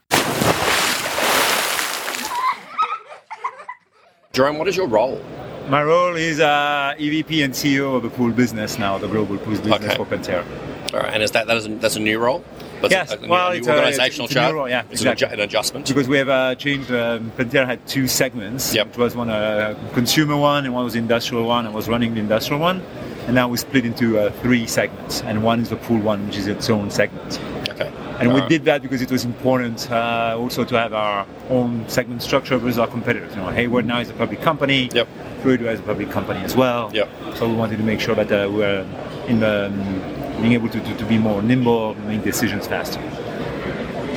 Jerome, 4.34 4.58
what 4.58 4.68
is 4.68 4.76
your 4.76 4.88
role? 4.88 5.24
My 5.70 5.82
role 5.82 6.16
is 6.16 6.40
uh, 6.40 6.94
EVP 7.00 7.44
and 7.44 7.54
CEO 7.54 7.96
of 7.96 8.04
the 8.04 8.10
pool 8.10 8.32
business 8.32 8.78
now, 8.78 8.98
the 8.98 9.08
global 9.08 9.38
pool 9.38 9.52
business 9.56 9.74
Okay. 9.74 9.96
for 9.96 10.06
Pentair. 10.06 10.46
All 10.94 11.00
right, 11.00 11.14
and 11.14 11.24
is 11.24 11.32
that 11.32 11.48
that 11.48 11.58
is 11.58 11.66
a, 11.66 11.70
that's 11.76 11.96
a 11.96 12.00
new 12.00 12.20
role? 12.20 12.44
Yes, 12.90 13.14
a, 13.14 13.28
well, 13.28 13.52
new 13.52 13.58
it's 13.58 13.68
a- 13.68 13.76
organizational 13.76 14.26
it's 14.26 14.36
a 14.36 14.40
new 14.40 14.42
chart. 14.42 14.54
role, 14.54 14.70
yeah, 14.70 14.84
it's 14.92 15.02
an, 15.02 15.08
exactly. 15.10 15.38
an 15.38 15.44
adjustment. 15.44 15.88
Because 15.88 16.08
we 16.08 16.18
have 16.18 16.30
uh, 16.30 16.56
changed, 16.56 16.92
um, 16.92 17.32
Pentair 17.38 17.66
had 17.66 17.86
two 17.88 18.08
segments. 18.08 18.74
Yep. 18.74 18.88
Which 18.88 18.98
was 18.98 19.16
one 19.16 19.30
a 19.30 19.76
consumer 19.94 20.38
one 20.38 20.66
and 20.66 20.74
one 20.74 20.84
was 20.84 20.96
industrial 20.96 21.46
one. 21.46 21.66
I 21.66 21.70
was 21.72 21.88
running 21.88 22.14
the 22.14 22.20
industrial 22.20 22.60
one. 22.62 22.82
And 23.26 23.34
now 23.34 23.48
we 23.48 23.58
split 23.58 23.86
into 23.86 24.20
uh, 24.20 24.32
three 24.42 24.68
segments. 24.68 25.22
And 25.24 25.44
one 25.44 25.60
is 25.60 25.70
the 25.70 25.78
pool 25.78 26.00
one, 26.00 26.28
which 26.28 26.38
is 26.38 26.46
its 26.46 26.70
own 26.70 26.92
segment. 26.92 27.40
Okay, 27.70 27.92
And 28.20 28.34
we 28.34 28.42
did 28.48 28.66
that 28.66 28.84
because 28.84 29.02
it 29.02 29.10
was 29.12 29.26
important 29.26 29.90
uh, 29.92 30.36
also 30.38 30.64
to 30.64 30.78
have 30.78 30.94
our 30.94 31.26
own 31.50 31.90
segment 31.90 32.22
structure 32.22 32.58
versus 32.58 32.78
our 32.78 32.88
competitors. 32.88 33.34
You 33.36 33.42
know, 33.42 33.50
Hayward 33.50 33.86
now 33.88 34.00
is 34.00 34.10
a 34.12 34.14
public 34.14 34.42
company. 34.42 34.90
Yep. 34.94 35.08
Fluidra 35.42 35.72
is 35.74 35.80
a 35.80 35.84
public 35.84 36.12
company 36.12 36.40
as 36.42 36.56
well. 36.56 36.92
Yep. 36.94 37.10
So 37.36 37.48
we 37.50 37.56
wanted 37.56 37.78
to 37.78 37.84
make 37.84 38.00
sure 38.00 38.14
that 38.16 38.32
uh, 38.32 38.50
we're 38.52 38.86
in 39.28 39.40
the, 39.40 39.68
um, 39.68 40.25
being 40.42 40.54
able 40.54 40.70
to, 40.70 40.80
to, 40.80 40.98
to 40.98 41.06
be 41.06 41.18
more 41.18 41.42
nimble, 41.42 41.96
make 42.08 42.24
decisions 42.24 42.68
faster. 42.68 43.00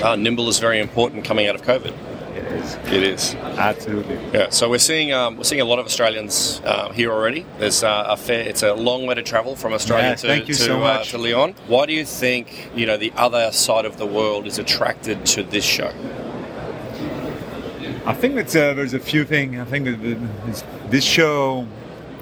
Uh, 0.04 0.16
nimble 0.16 0.48
is 0.48 0.58
very 0.58 0.80
important 0.80 1.24
coming 1.24 1.46
out 1.48 1.54
of 1.54 1.62
COVID. 1.62 1.92
It 2.36 2.44
is 2.52 2.74
It 2.92 3.02
is. 3.02 3.34
absolutely. 3.34 4.16
Yeah, 4.32 4.50
so 4.50 4.70
we're 4.70 4.78
seeing 4.78 5.12
um, 5.12 5.36
we're 5.36 5.42
seeing 5.44 5.60
a 5.60 5.64
lot 5.64 5.78
of 5.80 5.86
Australians 5.86 6.60
uh, 6.64 6.90
here 6.92 7.10
already. 7.10 7.44
There's 7.58 7.82
uh, 7.82 8.04
a 8.08 8.16
fair, 8.16 8.40
it's 8.48 8.62
a 8.62 8.74
long 8.74 9.06
way 9.06 9.14
to 9.16 9.22
travel 9.22 9.56
from 9.56 9.72
Australia 9.72 10.10
Yes, 10.10 10.20
to, 10.20 10.26
thank 10.28 10.48
you 10.48 10.54
to, 10.54 10.60
so 10.62 10.76
uh, 10.76 10.80
much. 10.80 11.10
to 11.10 11.18
Lyon. 11.18 11.54
Why 11.66 11.86
do 11.86 11.92
you 11.92 12.04
think 12.04 12.70
you 12.76 12.86
know 12.86 12.96
the 12.96 13.12
other 13.16 13.50
side 13.50 13.84
of 13.86 13.96
the 13.96 14.06
world 14.06 14.46
is 14.46 14.58
attracted 14.58 15.26
to 15.26 15.42
this 15.42 15.64
show? 15.64 15.92
I 18.06 18.14
think 18.14 18.36
that 18.36 18.54
uh, 18.56 18.72
there's 18.74 18.94
a 18.94 19.00
few 19.00 19.24
things. 19.24 19.58
I 19.58 19.64
think 19.64 19.84
that 19.84 20.64
this 20.90 21.04
show 21.04 21.66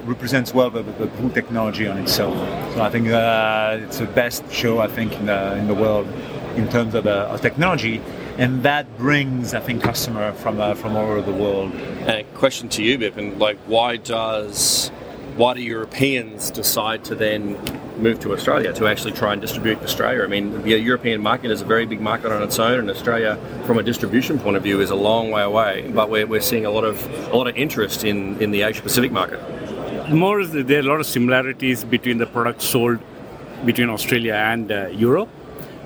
represents 0.07 0.53
well 0.53 0.69
the, 0.69 0.83
the 0.83 1.07
pool 1.07 1.29
technology 1.29 1.87
on 1.87 1.97
itself. 1.97 2.35
So 2.73 2.81
I 2.81 2.89
think 2.89 3.09
uh, 3.09 3.79
it's 3.81 3.99
the 3.99 4.05
best 4.05 4.51
show 4.51 4.79
I 4.79 4.87
think 4.87 5.13
in 5.13 5.25
the, 5.27 5.57
in 5.57 5.67
the 5.67 5.73
world 5.73 6.07
in 6.55 6.67
terms 6.69 6.95
of, 6.95 7.05
uh, 7.05 7.27
of 7.29 7.41
technology, 7.41 8.01
and 8.37 8.63
that 8.63 8.97
brings 8.97 9.53
I 9.53 9.59
think 9.59 9.83
customer 9.83 10.33
from 10.33 10.59
uh, 10.59 10.73
from 10.73 10.95
all 10.95 11.05
over 11.05 11.21
the 11.21 11.37
world. 11.37 11.71
And 11.73 12.09
a 12.09 12.23
question 12.35 12.67
to 12.69 12.83
you, 12.83 12.97
Bipin, 12.97 13.39
like 13.39 13.57
why 13.67 13.97
does 13.97 14.89
why 15.35 15.53
do 15.53 15.61
Europeans 15.61 16.49
decide 16.49 17.03
to 17.05 17.15
then 17.15 17.57
move 17.99 18.19
to 18.19 18.33
Australia 18.33 18.73
to 18.73 18.87
actually 18.87 19.11
try 19.11 19.33
and 19.33 19.41
distribute 19.41 19.77
Australia? 19.83 20.23
I 20.23 20.27
mean, 20.27 20.63
the 20.63 20.79
European 20.79 21.21
market 21.21 21.51
is 21.51 21.61
a 21.61 21.65
very 21.65 21.85
big 21.85 22.01
market 22.01 22.31
on 22.31 22.41
its 22.41 22.57
own, 22.57 22.79
and 22.79 22.89
Australia, 22.89 23.37
from 23.65 23.77
a 23.77 23.83
distribution 23.83 24.39
point 24.39 24.57
of 24.57 24.63
view, 24.63 24.81
is 24.81 24.89
a 24.89 24.95
long 24.95 25.29
way 25.29 25.43
away. 25.43 25.91
But 25.93 26.09
we're, 26.09 26.25
we're 26.25 26.41
seeing 26.41 26.65
a 26.65 26.71
lot 26.71 26.83
of 26.83 26.97
a 27.31 27.35
lot 27.35 27.47
of 27.47 27.55
interest 27.55 28.03
in, 28.03 28.41
in 28.41 28.49
the 28.51 28.63
Asia 28.63 28.81
Pacific 28.81 29.11
market. 29.11 29.39
More 30.09 30.39
is 30.39 30.51
there 30.51 30.77
are 30.77 30.81
a 30.81 30.83
lot 30.83 30.99
of 30.99 31.05
similarities 31.05 31.83
between 31.83 32.17
the 32.17 32.25
products 32.25 32.65
sold 32.65 32.99
between 33.65 33.89
Australia 33.89 34.33
and 34.33 34.71
uh, 34.71 34.87
Europe, 34.87 35.29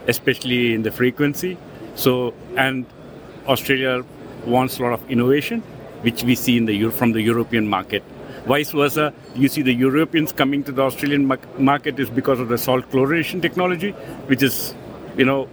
especially 0.08 0.74
in 0.74 0.84
the 0.84 0.92
frequency. 0.92 1.58
So, 1.96 2.34
and 2.58 2.86
Australia 3.48 4.04
wants 4.46 4.80
a 4.80 4.84
lot 4.84 4.94
of 4.94 5.10
innovation, 5.10 5.62
which 6.02 6.24
we 6.24 6.36
see 6.36 6.58
in 6.58 6.66
the 6.66 6.90
from 6.90 7.14
the 7.14 7.22
European 7.22 7.68
market. 7.68 8.04
Vice 8.46 8.72
versa, 8.72 9.14
you 9.36 9.48
see 9.48 9.62
the 9.62 9.74
Europeans 9.74 10.32
coming 10.32 10.64
to 10.64 10.72
the 10.72 10.82
Australian 10.82 11.32
market 11.58 12.00
is 12.00 12.10
because 12.10 12.40
of 12.40 12.50
the 12.50 12.58
salt 12.58 12.90
chlorination 12.90 13.42
technology, 13.42 13.92
which 14.26 14.42
is, 14.42 14.74
you 15.16 15.26
know, 15.26 15.48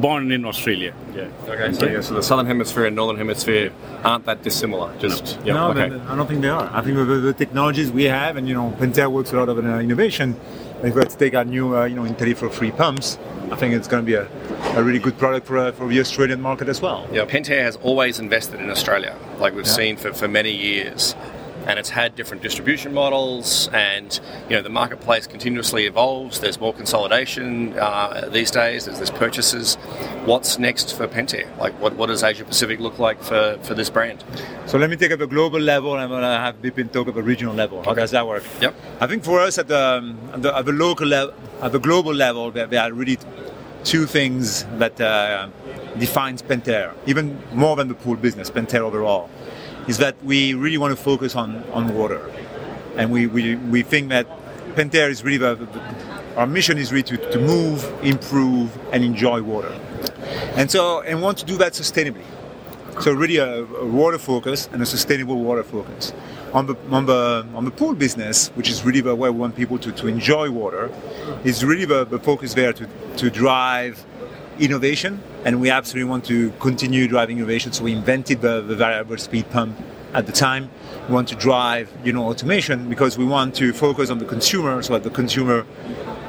born 0.00 0.30
in 0.32 0.44
Australia. 0.44 0.94
Yeah. 1.14 1.28
Okay, 1.48 1.72
so, 1.72 1.86
yeah, 1.86 2.00
so 2.00 2.14
the 2.14 2.22
southern 2.22 2.46
hemisphere 2.46 2.86
and 2.86 2.96
northern 2.96 3.16
hemisphere 3.16 3.72
aren't 4.04 4.24
that 4.26 4.42
dissimilar. 4.42 4.96
Just 4.98 5.38
yeah, 5.44 5.54
no, 5.54 5.70
okay. 5.70 5.88
but 5.88 6.00
I 6.02 6.16
don't 6.16 6.26
think 6.26 6.42
they 6.42 6.48
are. 6.48 6.70
I 6.72 6.82
think 6.82 6.96
with 6.96 7.08
the, 7.08 7.16
the 7.16 7.32
technologies 7.34 7.90
we 7.90 8.04
have, 8.04 8.36
and 8.36 8.48
you 8.48 8.54
know, 8.54 8.74
Pentair 8.78 9.10
works 9.10 9.32
a 9.32 9.36
lot 9.36 9.48
of 9.48 9.58
uh, 9.58 9.78
innovation. 9.78 10.36
If 10.82 10.94
we 10.94 11.00
have 11.00 11.08
to 11.08 11.18
take 11.18 11.34
our 11.34 11.44
new, 11.44 11.76
uh, 11.76 11.86
you 11.86 11.96
know, 11.96 12.02
IntelliFlo3 12.02 12.76
pumps, 12.76 13.18
I 13.50 13.56
think 13.56 13.74
it's 13.74 13.88
going 13.88 14.04
to 14.04 14.06
be 14.06 14.14
a, 14.14 14.28
a 14.78 14.82
really 14.82 15.00
good 15.00 15.18
product 15.18 15.46
for, 15.46 15.58
uh, 15.58 15.72
for 15.72 15.88
the 15.88 15.98
Australian 15.98 16.40
market 16.40 16.68
as 16.68 16.80
well. 16.80 17.04
Yeah, 17.12 17.24
Pentair 17.24 17.62
has 17.62 17.74
always 17.82 18.20
invested 18.20 18.60
in 18.60 18.70
Australia, 18.70 19.16
like 19.40 19.54
we've 19.54 19.66
Yeah. 19.66 19.72
seen 19.72 19.96
for, 19.96 20.12
for 20.12 20.28
many 20.28 20.52
years. 20.52 21.16
And 21.68 21.78
it's 21.78 21.90
had 21.90 22.16
different 22.16 22.42
distribution 22.42 22.94
models, 22.94 23.68
and 23.74 24.18
you 24.48 24.56
know 24.56 24.62
the 24.62 24.70
marketplace 24.70 25.26
continuously 25.26 25.84
evolves. 25.84 26.40
There's 26.40 26.58
more 26.58 26.72
consolidation 26.72 27.78
uh, 27.78 28.28
these 28.32 28.50
days. 28.50 28.86
There's, 28.86 28.96
there's 28.96 29.10
purchases. 29.10 29.74
What's 30.24 30.58
next 30.58 30.96
for 30.96 31.06
Pentair? 31.06 31.46
Like, 31.58 31.74
what, 31.78 31.94
what 31.96 32.06
does 32.06 32.22
Asia 32.22 32.46
Pacific 32.46 32.80
look 32.80 32.98
like 32.98 33.22
for, 33.22 33.58
for 33.62 33.74
this 33.74 33.90
brand? 33.90 34.24
So 34.64 34.78
let 34.78 34.88
me 34.88 34.96
take 34.96 35.12
up 35.12 35.20
a 35.20 35.26
global 35.26 35.60
level, 35.60 35.92
and 35.92 36.00
I'm 36.02 36.08
going 36.08 36.22
to 36.22 36.28
have 36.28 36.60
Bipin 36.62 36.90
talk 36.90 37.06
about 37.06 37.24
regional 37.24 37.54
level. 37.54 37.82
How 37.82 37.90
Okay. 37.92 38.00
does 38.00 38.12
that 38.12 38.26
work? 38.26 38.44
Yep. 38.62 38.74
I 39.00 39.06
think 39.06 39.22
for 39.22 39.38
us 39.40 39.58
at 39.58 39.68
the, 39.68 39.78
um, 39.98 40.18
at 40.32 40.42
the, 40.42 40.56
at 40.56 40.64
the 40.64 40.72
local 40.72 41.06
level, 41.06 41.34
at 41.60 41.72
the 41.72 41.78
global 41.80 42.14
level, 42.14 42.50
there, 42.50 42.66
there 42.66 42.80
are 42.82 42.92
really 42.92 43.18
two 43.84 44.06
things 44.06 44.64
that 44.78 44.98
uh, 45.00 45.48
defines 45.98 46.40
Pentair, 46.42 46.94
even 47.06 47.38
more 47.52 47.76
than 47.76 47.88
the 47.88 47.94
pool 47.94 48.16
business, 48.16 48.50
Pentair 48.50 48.80
overall, 48.80 49.28
is 49.88 49.98
that 49.98 50.14
we 50.22 50.54
really 50.54 50.78
want 50.78 50.96
to 50.96 51.02
focus 51.02 51.34
on, 51.34 51.64
on 51.72 51.94
water. 51.94 52.30
And 52.96 53.10
we, 53.10 53.26
we, 53.26 53.56
we 53.56 53.82
think 53.82 54.10
that 54.10 54.26
Pentair 54.76 55.08
is 55.10 55.24
really 55.24 55.38
the, 55.38 55.54
the- 55.56 56.08
our 56.36 56.46
mission 56.46 56.78
is 56.78 56.92
really 56.92 57.02
to, 57.04 57.16
to 57.32 57.38
move, 57.40 57.84
improve, 58.04 58.70
and 58.92 59.02
enjoy 59.02 59.42
water. 59.42 59.72
And 60.54 60.70
so, 60.70 61.00
and 61.00 61.20
want 61.20 61.38
to 61.38 61.44
do 61.44 61.56
that 61.56 61.72
sustainably. 61.72 62.22
So 63.00 63.12
really 63.12 63.38
a, 63.38 63.64
a 63.64 63.86
water 63.86 64.18
focus 64.18 64.68
and 64.72 64.80
a 64.82 64.86
sustainable 64.86 65.40
water 65.42 65.64
focus. 65.64 66.12
On 66.52 66.66
the, 66.66 66.76
on 66.90 67.06
the, 67.06 67.46
on 67.54 67.64
the 67.64 67.70
pool 67.70 67.94
business, 67.94 68.48
which 68.50 68.70
is 68.70 68.84
really 68.84 69.00
the 69.00 69.14
where 69.14 69.32
we 69.32 69.38
want 69.38 69.56
people 69.56 69.78
to, 69.78 69.90
to 69.92 70.06
enjoy 70.06 70.50
water, 70.50 70.90
is 71.44 71.64
really 71.64 71.84
the, 71.84 72.04
the 72.04 72.18
focus 72.18 72.54
there 72.54 72.72
to, 72.72 72.88
to 73.16 73.30
drive 73.30 74.04
innovation. 74.60 75.20
And 75.44 75.60
we 75.60 75.70
absolutely 75.70 76.10
want 76.10 76.24
to 76.26 76.50
continue 76.58 77.06
driving 77.06 77.38
innovation. 77.38 77.72
So 77.72 77.84
we 77.84 77.92
invented 77.92 78.40
the, 78.40 78.60
the 78.60 78.74
variable 78.74 79.16
speed 79.18 79.48
pump 79.50 79.78
at 80.12 80.26
the 80.26 80.32
time. 80.32 80.70
We 81.08 81.14
want 81.14 81.28
to 81.28 81.36
drive, 81.36 81.90
you 82.04 82.12
know, 82.12 82.28
automation 82.28 82.88
because 82.88 83.16
we 83.16 83.24
want 83.24 83.54
to 83.56 83.72
focus 83.72 84.10
on 84.10 84.18
the 84.18 84.24
consumer 84.24 84.82
so 84.82 84.94
that 84.94 85.04
the 85.04 85.10
consumer 85.10 85.64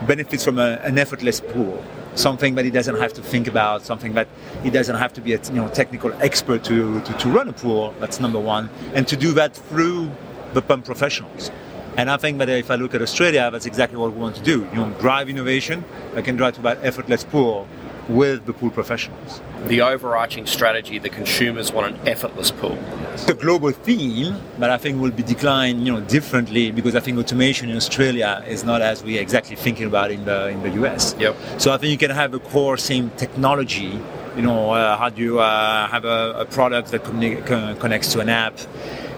benefits 0.07 0.43
from 0.43 0.59
a, 0.59 0.79
an 0.83 0.97
effortless 0.97 1.41
pool. 1.41 1.83
Something 2.15 2.55
that 2.55 2.65
he 2.65 2.71
doesn't 2.71 2.95
have 2.95 3.13
to 3.13 3.21
think 3.21 3.47
about, 3.47 3.83
something 3.83 4.13
that 4.13 4.27
he 4.63 4.69
doesn't 4.69 4.95
have 4.95 5.13
to 5.13 5.21
be 5.21 5.33
a 5.33 5.41
you 5.45 5.53
know, 5.53 5.69
technical 5.69 6.13
expert 6.21 6.63
to, 6.65 7.01
to, 7.01 7.13
to 7.13 7.29
run 7.29 7.47
a 7.49 7.53
pool. 7.53 7.93
That's 7.99 8.19
number 8.19 8.39
one. 8.39 8.69
And 8.93 9.07
to 9.07 9.15
do 9.15 9.31
that 9.33 9.55
through 9.55 10.11
the 10.53 10.61
pump 10.61 10.85
professionals. 10.85 11.51
And 11.97 12.09
I 12.09 12.17
think 12.17 12.37
that 12.37 12.49
if 12.49 12.71
I 12.71 12.75
look 12.75 12.93
at 12.93 13.01
Australia, 13.01 13.49
that's 13.51 13.65
exactly 13.65 13.97
what 13.97 14.13
we 14.13 14.19
want 14.19 14.35
to 14.37 14.43
do. 14.43 14.67
You 14.71 14.75
know, 14.75 14.89
drive 14.99 15.29
innovation 15.29 15.83
that 16.13 16.25
can 16.25 16.35
drive 16.35 16.55
to 16.55 16.61
that 16.61 16.79
effortless 16.83 17.23
pool 17.23 17.67
with 18.09 18.45
the 18.45 18.53
pool 18.53 18.71
professionals. 18.71 19.39
The 19.67 19.81
overarching 19.81 20.45
strategy: 20.45 20.97
the 20.99 21.09
consumers 21.09 21.71
want 21.71 21.95
an 21.95 22.07
effortless 22.07 22.51
pool. 22.51 22.77
It's 23.13 23.29
a 23.29 23.33
global 23.33 23.71
theme, 23.71 24.35
but 24.57 24.69
I 24.69 24.77
think 24.77 25.01
will 25.01 25.11
be 25.11 25.23
declined, 25.23 25.85
you 25.85 25.93
know, 25.93 26.01
differently 26.01 26.71
because 26.71 26.95
I 26.95 26.99
think 26.99 27.17
automation 27.17 27.69
in 27.69 27.77
Australia 27.77 28.43
is 28.47 28.63
not 28.63 28.81
as 28.81 29.03
we 29.03 29.17
exactly 29.17 29.55
thinking 29.55 29.85
about 29.85 30.11
in 30.11 30.25
the 30.25 30.49
in 30.49 30.63
the 30.63 30.71
US. 30.81 31.15
Yep. 31.19 31.35
So 31.57 31.71
I 31.71 31.77
think 31.77 31.91
you 31.91 31.97
can 31.97 32.15
have 32.15 32.33
a 32.33 32.39
core 32.39 32.77
same 32.77 33.11
technology. 33.11 33.99
You 34.35 34.43
know, 34.43 34.71
uh, 34.71 34.97
how 34.97 35.09
do 35.09 35.21
you 35.21 35.39
uh, 35.39 35.87
have 35.87 36.05
a, 36.05 36.33
a 36.39 36.45
product 36.45 36.91
that 36.91 37.03
communi- 37.03 37.45
con- 37.45 37.75
connects 37.77 38.13
to 38.13 38.19
an 38.21 38.29
app, 38.29 38.57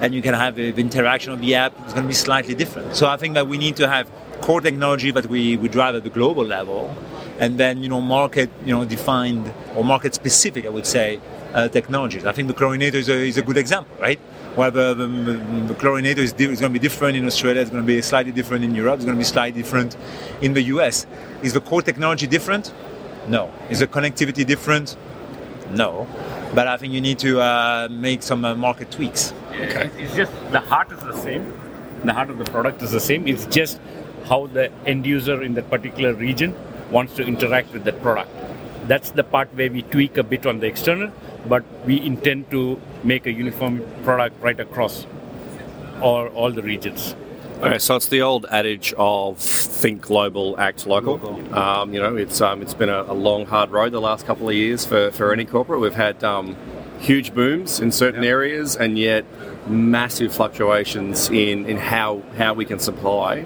and 0.02 0.16
you 0.16 0.22
can 0.22 0.34
have 0.34 0.56
the 0.56 0.72
the 0.72 0.82
interaction 0.82 1.32
of 1.32 1.40
the 1.40 1.56
app. 1.56 1.74
It's 1.84 1.94
going 1.94 2.04
to 2.04 2.08
be 2.08 2.14
slightly 2.14 2.56
different. 2.56 2.96
So 2.96 3.08
I 3.08 3.18
think 3.18 3.36
that 3.36 3.48
we 3.48 3.58
need 3.58 3.76
to 3.78 3.88
have 3.88 4.10
core 4.42 4.62
technology 4.62 5.12
that 5.12 5.28
we, 5.28 5.56
we 5.58 5.70
drive 5.70 5.96
at 5.96 6.04
the 6.04 6.10
global 6.10 6.44
level, 6.44 6.94
and 7.42 7.58
then 7.58 7.82
you 7.84 7.90
know 7.90 8.00
market 8.00 8.50
you 8.64 8.74
know 8.74 8.86
defined 8.86 9.52
or 9.76 9.84
market 9.84 10.14
specific, 10.14 10.66
I 10.66 10.70
would 10.70 10.86
say, 10.86 11.20
uh, 11.54 11.68
technologies. 11.68 12.24
I 12.26 12.32
think 12.32 12.48
the 12.48 12.54
chlorinator 12.54 13.00
is 13.04 13.10
a, 13.10 13.14
is 13.14 13.38
a 13.38 13.42
good 13.42 13.58
example, 13.58 13.98
right? 14.00 14.20
Where 14.56 14.70
the, 14.70 14.94
the, 14.94 15.08
the 15.08 15.74
chlorinator 15.74 16.20
is, 16.20 16.34
di- 16.34 16.46
is 16.46 16.60
going 16.60 16.74
to 16.74 16.80
be 16.80 16.88
different 16.88 17.18
in 17.18 17.26
Australia, 17.26 17.62
it's 17.62 17.72
going 17.72 17.84
to 17.84 17.88
be 17.88 18.02
slightly 18.02 18.32
different 18.32 18.64
in 18.64 18.76
Europe, 18.76 18.96
it's 18.96 19.06
going 19.06 19.18
to 19.18 19.20
be 19.20 19.26
slightly 19.26 19.62
different 19.62 19.98
in 20.42 20.54
the 20.54 20.62
US. 20.74 21.08
Is 21.42 21.54
the 21.54 21.62
core 21.62 21.82
technology 21.82 22.28
different? 22.28 22.74
No. 23.28 23.52
Is 23.70 23.80
the 23.80 23.88
connectivity 23.88 24.46
different? 24.46 24.98
No. 25.72 26.08
But 26.54 26.68
I 26.68 26.78
think 26.78 26.94
you 26.94 27.02
need 27.02 27.18
to 27.20 27.40
uh, 27.40 27.88
make 27.90 28.22
some 28.24 28.44
uh, 28.44 28.56
market 28.56 28.92
tweaks. 28.92 29.34
Okay. 29.52 29.90
It's 29.98 30.16
just 30.16 30.32
the 30.52 30.60
heart 30.60 30.92
is 30.92 31.00
the 31.00 31.18
same. 31.18 31.54
The 32.04 32.14
heart 32.14 32.30
of 32.30 32.38
the 32.38 32.46
product 32.46 32.82
is 32.82 32.92
the 32.92 33.00
same. 33.00 33.28
It's 33.28 33.46
just 33.46 33.80
how 34.26 34.48
the 34.48 34.72
end 34.86 35.06
user 35.06 35.42
in 35.42 35.54
that 35.54 35.70
particular 35.70 36.14
region 36.14 36.56
wants 36.92 37.16
to 37.16 37.24
interact 37.24 37.74
with 37.74 37.84
that 37.86 38.02
product. 38.02 38.30
That's 38.88 39.12
the 39.12 39.24
part 39.24 39.54
where 39.56 39.72
we 39.72 39.84
tweak 39.84 40.18
a 40.18 40.24
bit 40.24 40.46
on 40.46 40.60
the 40.60 40.68
external, 40.68 41.12
but 41.48 41.64
we 41.86 42.02
intend 42.02 42.52
to 42.52 42.80
make 43.04 43.26
a 43.26 43.32
uniform 43.32 43.84
product 44.04 44.42
right 44.42 44.60
across 44.60 45.06
all, 46.02 46.28
all 46.28 46.52
the 46.52 46.62
regions. 46.62 47.16
Okay, 47.62 47.78
so 47.78 47.96
it's 47.96 48.08
the 48.08 48.24
old 48.24 48.48
adage 48.50 48.92
of 48.98 49.38
think 49.38 50.02
global, 50.02 50.60
act 50.60 50.88
local. 50.88 51.56
Um, 51.56 51.94
you 51.94 52.02
know, 52.02 52.16
it's 52.16 52.42
um, 52.42 52.64
it's 52.64 52.74
been 52.74 52.90
a, 52.90 53.04
a, 53.04 53.14
long, 53.14 53.46
hard 53.46 53.70
road 53.70 53.92
the 53.92 54.02
last 54.02 54.26
couple 54.26 54.50
of 54.50 54.56
years 54.56 54.84
for, 54.84 55.12
for 55.12 55.32
any 55.32 55.46
corporate. 55.46 55.80
We've 55.80 55.94
had 55.94 56.24
um, 56.24 56.58
huge 57.00 57.36
booms 57.36 57.80
in 57.80 57.92
certain 57.92 58.24
yep. 58.24 58.32
areas, 58.32 58.76
and 58.76 58.98
yet 58.98 59.26
massive 59.68 60.34
fluctuations 60.34 61.30
in, 61.30 61.68
in 61.68 61.78
how 61.78 62.24
how 62.36 62.56
we 62.56 62.66
can 62.66 62.80
supply. 62.80 63.46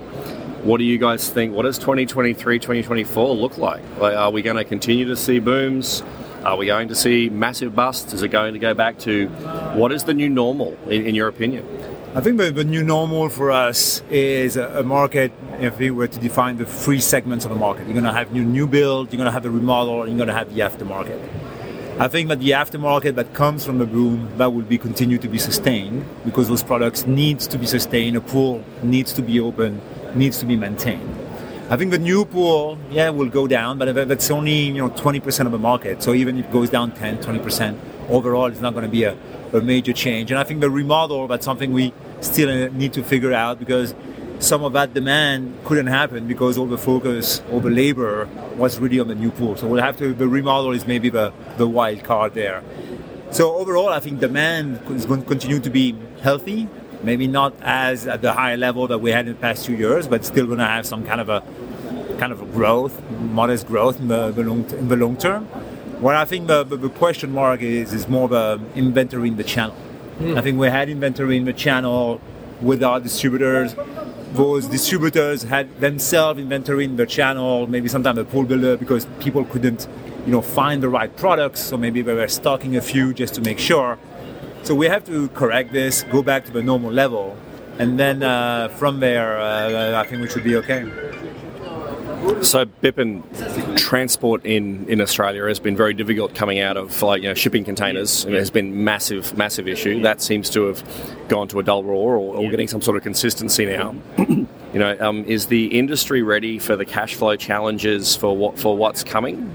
What 0.66 0.78
do 0.78 0.84
you 0.84 0.98
guys 0.98 1.30
think? 1.30 1.54
What 1.54 1.62
does 1.62 1.78
2023, 1.78 2.58
2024 2.58 3.36
look 3.36 3.60
like? 3.60 3.84
like 4.00 4.16
are 4.16 4.32
we 4.32 4.42
going 4.42 4.58
to 4.58 4.64
continue 4.64 5.06
to 5.06 5.16
see 5.16 5.38
booms? 5.38 6.02
Are 6.44 6.58
we 6.58 6.66
going 6.66 6.88
to 6.88 6.96
see 6.96 7.30
massive 7.30 7.76
busts? 7.76 8.14
Is 8.14 8.24
it 8.24 8.30
going 8.30 8.54
to 8.54 8.60
go 8.60 8.74
back 8.74 8.98
to 9.02 9.28
what 9.76 9.92
is 9.92 10.06
the 10.06 10.16
new 10.16 10.28
normal, 10.28 10.76
in, 10.90 11.06
in 11.06 11.14
your 11.14 11.28
opinion? 11.28 11.68
I 12.16 12.22
think 12.22 12.40
the, 12.40 12.50
the, 12.50 12.64
new 12.64 12.84
normal 12.84 13.30
for 13.30 13.52
us 13.52 14.02
is 14.10 14.58
a, 14.58 14.80
a, 14.80 14.82
market, 14.82 15.32
if 15.60 15.78
we 15.78 15.92
were 15.92 16.08
to 16.08 16.20
define 16.20 16.58
the 16.58 16.66
three 16.66 17.00
segments 17.00 17.46
of 17.46 17.52
the 17.52 17.58
market. 17.58 17.84
You're 17.84 17.94
going 17.94 18.06
to 18.06 18.12
have 18.12 18.34
new, 18.34 18.44
new 18.44 18.66
build, 18.66 19.14
you're 19.14 19.18
going 19.20 19.28
to 19.28 19.32
have 19.32 19.44
the 19.44 19.52
remodel, 19.52 20.02
and 20.02 20.10
you're 20.10 20.26
going 20.26 20.30
to 20.30 20.34
have 20.34 20.52
the 20.52 20.62
aftermarket. 20.62 21.22
I 22.00 22.08
think 22.08 22.30
that 22.30 22.40
the 22.40 22.50
aftermarket 22.50 23.14
that 23.16 23.36
comes 23.36 23.64
from 23.64 23.78
the 23.78 23.86
boom, 23.86 24.36
that 24.38 24.52
will 24.52 24.64
be 24.64 24.80
continue 24.80 25.20
to 25.20 25.28
be 25.28 25.38
sustained 25.38 26.06
because 26.26 26.48
those 26.48 26.64
products 26.64 27.06
needs 27.06 27.46
to 27.48 27.60
be 27.60 27.68
sustained. 27.68 28.18
A 28.18 28.22
pool 28.22 28.64
needs 28.82 29.14
to 29.14 29.22
be 29.22 29.40
open, 29.40 29.80
needs 30.16 30.40
to 30.40 30.46
be 30.46 30.56
maintained. 30.56 31.10
I 31.70 31.78
think 31.78 31.92
the 31.92 32.00
new 32.00 32.26
pool, 32.26 32.78
yeah, 32.92 33.10
will 33.10 33.30
go 33.30 33.48
down, 33.48 33.80
but 33.80 34.08
that's 34.08 34.30
only 34.30 34.54
you 34.54 34.76
know 34.76 34.90
20% 34.90 35.46
of 35.46 35.52
the 35.52 35.58
market. 35.58 36.04
So 36.04 36.14
even 36.14 36.38
if 36.38 36.46
it 36.46 36.52
goes 36.52 36.70
down 36.70 36.92
10, 36.92 37.18
20%, 37.18 37.80
overall, 38.10 38.46
it's 38.46 38.62
not 38.62 38.74
going 38.74 38.86
to 38.86 38.92
be 38.92 39.04
a, 39.04 39.18
a 39.52 39.62
major 39.62 39.94
change. 39.94 40.32
And 40.32 40.40
I 40.40 40.44
think 40.44 40.62
the 40.62 40.70
remodel, 40.70 41.28
that's 41.28 41.46
something 41.46 41.74
we 41.74 41.94
still 42.22 42.50
uh, 42.50 42.70
need 42.70 42.94
to 42.94 43.04
figure 43.04 43.34
out 43.34 43.58
because 43.58 43.96
some 44.40 44.64
of 44.64 44.74
that 44.74 44.94
demand 44.94 45.58
couldn't 45.64 45.88
happen 45.88 46.28
because 46.28 46.58
all 46.58 46.66
the 46.66 46.78
focus, 46.78 47.42
all 47.52 47.60
the 47.60 47.70
labor 47.70 48.28
was 48.58 48.80
really 48.80 49.00
on 49.00 49.08
the 49.08 49.16
new 49.16 49.32
pool. 49.32 49.56
So 49.56 49.68
we'll 49.68 49.82
have 49.82 49.98
to, 49.98 50.14
the 50.14 50.28
remodel 50.28 50.72
is 50.72 50.86
maybe 50.86 51.10
the, 51.10 51.34
the 51.58 51.68
wild 51.68 52.04
card 52.04 52.34
there. 52.34 52.64
So 53.32 53.56
overall, 53.56 53.90
I 53.90 54.00
think 54.00 54.20
demand 54.20 54.80
is 54.92 55.06
going 55.06 55.22
to 55.22 55.28
continue 55.28 55.60
to 55.60 55.70
be 55.70 55.96
healthy, 56.22 56.68
maybe 57.04 57.28
not 57.28 57.54
as 57.62 58.08
at 58.08 58.22
the 58.22 58.34
high 58.34 58.56
level 58.56 58.88
that 58.88 59.00
we 59.00 59.12
had 59.12 59.28
in 59.28 59.34
the 59.34 59.40
past 59.40 59.66
two 59.66 59.76
years, 59.76 60.08
but 60.08 60.26
still 60.26 60.46
going 60.46 60.60
to 60.60 60.66
have 60.66 60.86
some 60.86 61.06
kind 61.06 61.22
of 61.22 61.30
a 61.30 61.44
kind 62.18 62.32
of 62.32 62.42
a 62.42 62.46
growth, 62.46 63.02
modest 63.12 63.68
growth 63.68 64.00
in 64.00 64.08
the, 64.08 64.32
the 64.32 64.44
long, 64.44 64.70
in 64.72 64.88
the 64.88 64.96
long 64.96 65.18
term. 65.18 65.46
What 66.02 66.16
I 66.16 66.26
think 66.26 66.48
the, 66.48 66.64
the, 66.64 66.78
the 66.78 66.90
question 66.90 67.32
mark 67.32 67.62
is 67.62 67.94
is 67.94 68.08
more 68.08 68.28
the 68.28 68.60
inventory 68.76 69.30
in 69.30 69.38
the 69.38 69.44
channel. 69.44 69.76
Mm. 70.20 70.38
I 70.38 70.42
think 70.42 70.60
we 70.60 70.68
had 70.68 70.90
inventory 70.90 71.38
in 71.38 71.46
the 71.46 71.54
channel 71.54 72.22
with 72.62 72.84
our 72.84 73.00
distributors. 73.00 73.76
Those 74.34 74.68
distributors 74.68 75.44
had 75.44 75.80
themselves 75.80 76.40
inventory 76.40 76.86
in 76.86 76.96
the 76.96 77.06
channel, 77.06 77.68
maybe 77.68 77.88
sometimes 77.88 78.18
a 78.18 78.26
pool 78.26 78.44
builder 78.44 78.78
because 78.78 79.06
people 79.20 79.46
couldn't, 79.46 79.88
you 80.26 80.32
know, 80.32 80.42
find 80.42 80.84
the 80.84 80.90
right 80.90 81.16
products. 81.16 81.62
So 81.62 81.78
maybe 81.78 82.02
they 82.02 82.14
were 82.14 82.28
stocking 82.28 82.76
a 82.76 82.82
few 82.82 83.14
just 83.14 83.34
to 83.36 83.42
make 83.42 83.60
sure. 83.60 83.98
So 84.66 84.74
we 84.74 84.88
have 84.88 85.06
to 85.06 85.28
correct 85.30 85.72
this, 85.72 86.02
go 86.06 86.24
back 86.24 86.46
to 86.46 86.52
the 86.52 86.64
normal 86.64 86.92
level, 86.92 87.38
and 87.78 88.00
then 88.00 88.24
uh, 88.24 88.70
from 88.70 89.00
there, 89.00 89.40
uh, 89.40 90.02
I 90.02 90.08
think 90.08 90.24
we 90.24 90.28
should 90.28 90.44
be 90.44 90.56
okay. 90.56 90.90
So, 92.42 92.66
Bipin, 92.66 93.22
transport 93.78 94.44
in, 94.44 94.90
in 94.90 95.02
Australia 95.02 95.46
has 95.46 95.60
been 95.60 95.78
very 95.78 95.94
difficult 95.94 96.34
coming 96.34 96.62
out 96.62 96.78
of 96.78 97.00
like 97.04 97.22
you 97.22 97.28
know 97.28 97.36
shipping 97.36 97.64
containers. 97.64 98.26
It 98.26 98.34
has 98.34 98.50
been 98.50 98.84
massive, 98.84 99.38
massive 99.38 99.68
issue. 99.68 100.02
That 100.02 100.20
seems 100.24 100.50
to 100.50 100.66
have 100.66 100.84
gone 101.28 101.48
to 101.50 101.60
a 101.60 101.64
dull 101.64 101.84
roar 101.84 102.16
or, 102.16 102.38
or 102.38 102.50
getting 102.50 102.68
some 102.68 102.82
sort 102.82 102.98
of 102.98 103.04
consistency 103.04 103.68
now. 103.68 103.94
you 104.18 104.48
know, 104.74 104.98
um, 105.00 105.26
is 105.26 105.46
the 105.46 105.68
industry 105.78 106.24
ready 106.24 106.58
for 106.58 106.76
the 106.76 106.86
cash 106.86 107.14
flow 107.14 107.36
challenges 107.36 108.16
for 108.16 108.36
what 108.36 108.58
for 108.58 108.76
what's 108.76 109.04
coming? 109.04 109.48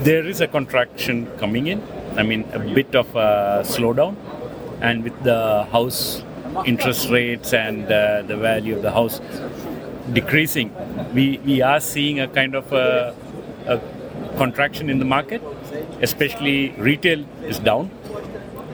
There 0.00 0.26
is 0.26 0.42
a 0.42 0.46
contraction 0.46 1.26
coming 1.38 1.68
in. 1.68 1.82
I 2.16 2.22
mean, 2.22 2.44
a 2.52 2.58
bit 2.58 2.94
of 2.94 3.08
a 3.16 3.62
slowdown, 3.64 4.16
and 4.80 5.02
with 5.02 5.22
the 5.22 5.64
house 5.72 6.22
interest 6.64 7.10
rates 7.10 7.52
and 7.52 7.90
uh, 7.90 8.22
the 8.22 8.36
value 8.36 8.76
of 8.76 8.82
the 8.82 8.92
house 8.92 9.20
decreasing, 10.12 10.72
we, 11.12 11.38
we 11.38 11.62
are 11.62 11.80
seeing 11.80 12.20
a 12.20 12.28
kind 12.28 12.54
of 12.54 12.72
a, 12.72 13.14
a 13.66 13.80
contraction 14.36 14.90
in 14.90 14.98
the 14.98 15.04
market, 15.04 15.42
especially 16.00 16.70
retail 16.72 17.24
is 17.44 17.58
down 17.58 17.90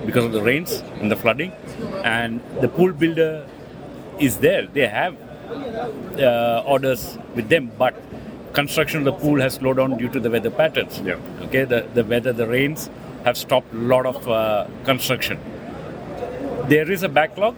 because 0.05 0.24
of 0.24 0.33
the 0.33 0.42
rains 0.42 0.83
and 1.00 1.11
the 1.11 1.16
flooding, 1.16 1.53
and 2.05 2.40
the 2.61 2.68
pool 2.68 2.92
builder 2.92 3.46
is 4.18 4.38
there. 4.38 4.66
They 4.66 4.87
have 4.87 5.16
uh, 6.18 6.62
orders 6.66 7.18
with 7.35 7.48
them, 7.48 7.70
but 7.79 7.94
construction 8.53 8.98
of 8.98 9.05
the 9.05 9.12
pool 9.12 9.40
has 9.40 9.55
slowed 9.55 9.76
down 9.76 9.96
due 9.96 10.09
to 10.09 10.20
the 10.20 10.31
weather 10.31 10.50
patterns. 10.50 11.00
Yeah. 11.00 11.16
Okay, 11.42 11.64
the, 11.64 11.87
the 11.94 12.05
weather, 12.05 12.33
the 12.33 12.46
rains 12.46 12.90
have 13.24 13.37
stopped 13.37 13.72
a 13.72 13.76
lot 13.76 14.06
of 14.06 14.28
uh, 14.28 14.66
construction. 14.85 15.38
There 16.68 16.90
is 16.90 17.02
a 17.02 17.09
backlog 17.09 17.56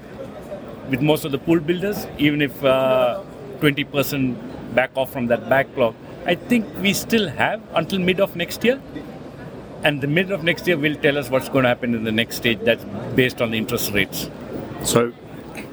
with 0.91 1.01
most 1.01 1.25
of 1.25 1.33
the 1.33 1.39
pool 1.39 1.61
builders, 1.61 2.07
even 2.19 2.43
if 2.43 2.65
uh, 2.65 3.23
20% 3.61 4.75
back 4.75 4.91
off 4.97 5.13
from 5.13 5.27
that 5.29 5.49
backlog. 5.49 5.95
I 6.27 6.35
think 6.35 6.67
we 6.81 6.93
still 6.93 7.29
have 7.29 7.63
until 7.75 7.99
mid 7.99 8.21
of 8.21 8.37
next 8.37 8.65
year. 8.65 8.81
And 9.85 10.01
the 10.01 10.07
mid 10.07 10.31
of 10.31 10.45
next 10.45 10.67
year 10.67 10.77
will 10.77 10.95
tell 10.95 11.19
us 11.19 11.29
what's 11.29 11.49
going 11.49 11.65
to 11.65 11.69
happen 11.69 11.95
in 11.95 12.05
the 12.05 12.13
next 12.13 12.37
stage. 12.37 12.61
That's 12.63 12.85
based 13.17 13.43
on 13.43 13.51
the 13.51 13.59
interest 13.59 13.91
rates. 13.93 14.31
So, 14.85 15.13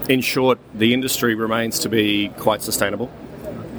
in 0.07 0.21
short, 0.21 0.57
the 0.73 0.93
industry 0.93 1.35
remains 1.35 1.79
to 1.79 1.89
be 1.89 2.29
quite 2.29 2.63
sustainable. 2.63 3.11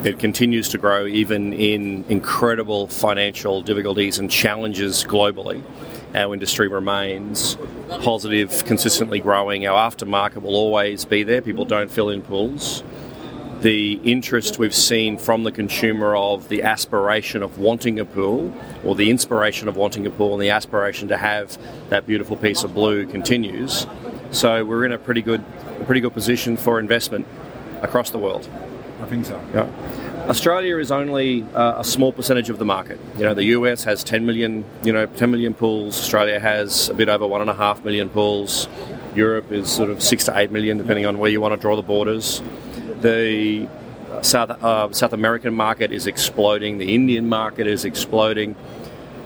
It 0.05 0.19
continues 0.19 0.69
to 0.71 0.79
grow 0.79 1.07
even 1.07 1.53
in 1.53 2.05
incredible 2.09 2.87
financial 2.87 3.61
difficulties 3.61 4.19
and 4.19 4.31
challenges 4.31 5.05
globally. 5.05 5.63
Our 6.15 6.35
industry 6.35 6.69
remains 6.69 7.57
positive, 8.01 8.65
consistently 8.65 9.21
growing. 9.21 9.67
Our 9.67 9.91
aftermarket 9.91 10.43
will 10.43 10.57
always 10.57 11.05
be 11.05 11.23
there. 11.23 11.41
People 11.41 11.65
don't 11.65 11.91
fill 11.91 12.09
in 12.09 12.23
pools 12.23 12.83
the 13.61 14.01
interest 14.05 14.59
we've 14.59 14.75
seen 14.75 15.19
from 15.19 15.45
the 15.45 15.53
consumer 15.53 16.17
of 16.17 16.49
the 16.49 16.63
aspiration 16.63 17.43
of 17.43 17.59
wanting 17.59 18.01
a 18.01 18.05
pool, 18.05 18.53
or 18.85 18.95
the 18.95 19.11
inspiration 19.11 19.69
of 19.69 19.77
wanting 19.77 20.07
a 20.07 20.11
pool, 20.11 20.33
and 20.33 20.43
the 20.43 20.51
aspiration 20.51 21.09
to 21.09 21.17
have 21.17 21.59
that 21.91 22.07
beautiful 22.07 22.37
piece 22.37 22.65
of 22.65 22.73
blue 22.73 23.07
continues. 23.07 23.87
So 24.31 24.65
we're 24.65 24.87
in 24.87 24.93
a 24.93 24.99
pretty 24.99 25.23
good, 25.23 25.45
a 25.79 25.85
pretty 25.85 26.01
good 26.01 26.15
position 26.15 26.57
for 26.57 26.79
investment 26.81 27.27
across 27.83 28.11
the 28.11 28.19
world. 28.19 28.49
I 29.03 29.07
think 29.07 29.27
so. 29.27 29.41
Yeah. 29.53 29.69
Australia 30.31 30.79
is 30.79 30.93
only 30.93 31.43
uh, 31.55 31.81
a 31.81 31.85
small 31.85 32.13
percentage 32.13 32.51
of 32.51 32.59
the 32.59 32.65
market. 32.65 33.01
You 33.17 33.25
know, 33.25 33.35
the 33.35 33.47
US 33.57 33.83
has 33.83 34.05
10 34.05 34.25
million, 34.25 34.65
you 34.85 34.93
know, 34.93 35.07
10 35.07 35.29
million 35.29 35.55
pools. 35.55 35.99
Australia 35.99 36.39
has 36.39 36.89
a 36.89 36.95
bit 36.95 37.09
over 37.09 37.27
one 37.27 37.41
and 37.41 37.51
a 37.51 37.55
half 37.55 37.85
million 37.85 38.09
pools. 38.09 38.69
Europe 39.17 39.51
is 39.51 39.69
sort 39.69 39.91
of 39.91 40.01
six 40.01 40.27
to 40.27 40.39
eight 40.39 40.53
million, 40.53 40.79
depending 40.79 41.05
on 41.05 41.19
where 41.19 41.29
you 41.29 41.41
want 41.41 41.53
to 41.53 41.61
draw 41.61 41.75
the 41.75 41.83
borders. 41.83 42.43
The 43.01 43.69
South 44.23 44.51
uh, 44.63 44.93
South 44.93 45.13
American 45.13 45.53
market 45.53 45.91
is 45.91 46.07
exploding. 46.07 46.79
The 46.79 46.95
Indian 46.95 47.29
market 47.29 47.67
is 47.67 47.85
exploding. 47.85 48.55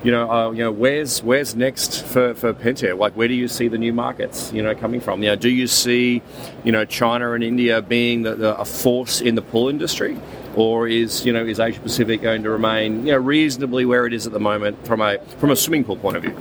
You 0.05 0.11
know, 0.11 0.31
uh, 0.31 0.51
you 0.53 0.65
know, 0.65 0.73
where's 0.73 1.23
where's 1.23 1.55
next 1.55 2.03
for 2.07 2.35
for 2.35 2.55
Pentair? 2.55 2.97
Like, 2.97 3.13
where 3.15 3.29
do 3.29 3.35
you 3.35 3.49
see 3.49 3.69
the 3.69 3.79
new 3.79 3.93
markets? 3.93 4.55
You 4.55 4.63
know, 4.63 4.75
coming 4.75 5.01
from? 5.01 5.23
You 5.23 5.31
know, 5.31 5.37
do 5.37 5.51
you 5.51 5.67
see, 5.67 6.23
you 6.65 6.73
know, 6.73 6.87
China 6.87 7.33
and 7.33 7.45
India 7.45 7.83
being 7.83 8.23
the, 8.23 8.35
the, 8.37 8.59
a 8.59 8.65
force 8.65 9.21
in 9.21 9.35
the 9.35 9.43
pool 9.43 9.69
industry, 9.69 10.19
or 10.57 10.89
is 10.89 11.25
you 11.27 11.33
know 11.33 11.45
is 11.45 11.61
Asia 11.61 11.81
Pacific 11.81 12.23
going 12.23 12.43
to 12.43 12.51
remain 12.51 13.07
you 13.07 13.13
know 13.13 13.19
reasonably 13.19 13.85
where 13.85 14.07
it 14.07 14.13
is 14.13 14.27
at 14.27 14.33
the 14.33 14.41
moment 14.41 14.85
from 14.87 15.01
a 15.01 15.19
from 15.39 15.51
a 15.51 15.57
swimming 15.57 15.85
pool 15.85 15.97
point 15.97 16.17
of 16.17 16.23
view? 16.23 16.37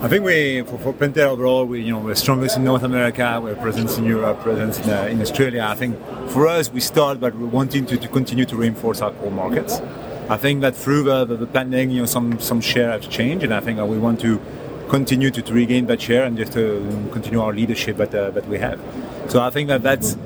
I 0.00 0.06
think 0.06 0.22
we, 0.22 0.62
for, 0.62 0.78
for 0.78 0.92
Pentair 0.92 1.26
overall, 1.26 1.64
we, 1.64 1.80
you 1.80 1.90
know, 1.90 1.98
we're 1.98 2.14
strongest 2.14 2.56
in 2.56 2.62
North 2.62 2.84
America, 2.84 3.40
we're 3.42 3.56
present 3.56 3.90
in 3.98 4.04
Europe, 4.04 4.40
present 4.42 4.78
in, 4.84 4.90
uh, 4.90 5.02
in 5.04 5.20
Australia. 5.20 5.66
I 5.66 5.74
think 5.74 5.98
for 6.28 6.46
us, 6.46 6.70
we 6.70 6.78
start, 6.78 7.18
but 7.18 7.34
we're 7.34 7.46
wanting 7.46 7.84
to, 7.86 7.96
to 7.96 8.06
continue 8.06 8.44
to 8.44 8.54
reinforce 8.54 9.00
our 9.00 9.10
core 9.12 9.32
markets. 9.32 9.80
I 10.28 10.36
think 10.36 10.60
that 10.60 10.76
through 10.76 11.04
the, 11.04 11.24
the, 11.24 11.36
the 11.36 11.46
pandemic, 11.46 11.92
you 11.92 12.00
know, 12.00 12.06
some, 12.06 12.38
some 12.38 12.60
share 12.60 12.92
has 12.92 13.08
changed, 13.08 13.44
and 13.44 13.52
I 13.52 13.60
think 13.60 13.80
we 13.80 13.98
want 13.98 14.20
to 14.20 14.40
continue 14.88 15.30
to, 15.30 15.42
to 15.42 15.52
regain 15.52 15.86
that 15.86 16.00
share 16.00 16.24
and 16.24 16.36
just 16.36 16.52
to 16.52 17.08
continue 17.10 17.40
our 17.40 17.52
leadership 17.52 17.96
that, 17.96 18.14
uh, 18.14 18.30
that 18.30 18.46
we 18.46 18.58
have. 18.58 18.80
So 19.28 19.40
I 19.40 19.50
think 19.50 19.68
that 19.68 19.82
that's 19.82 20.16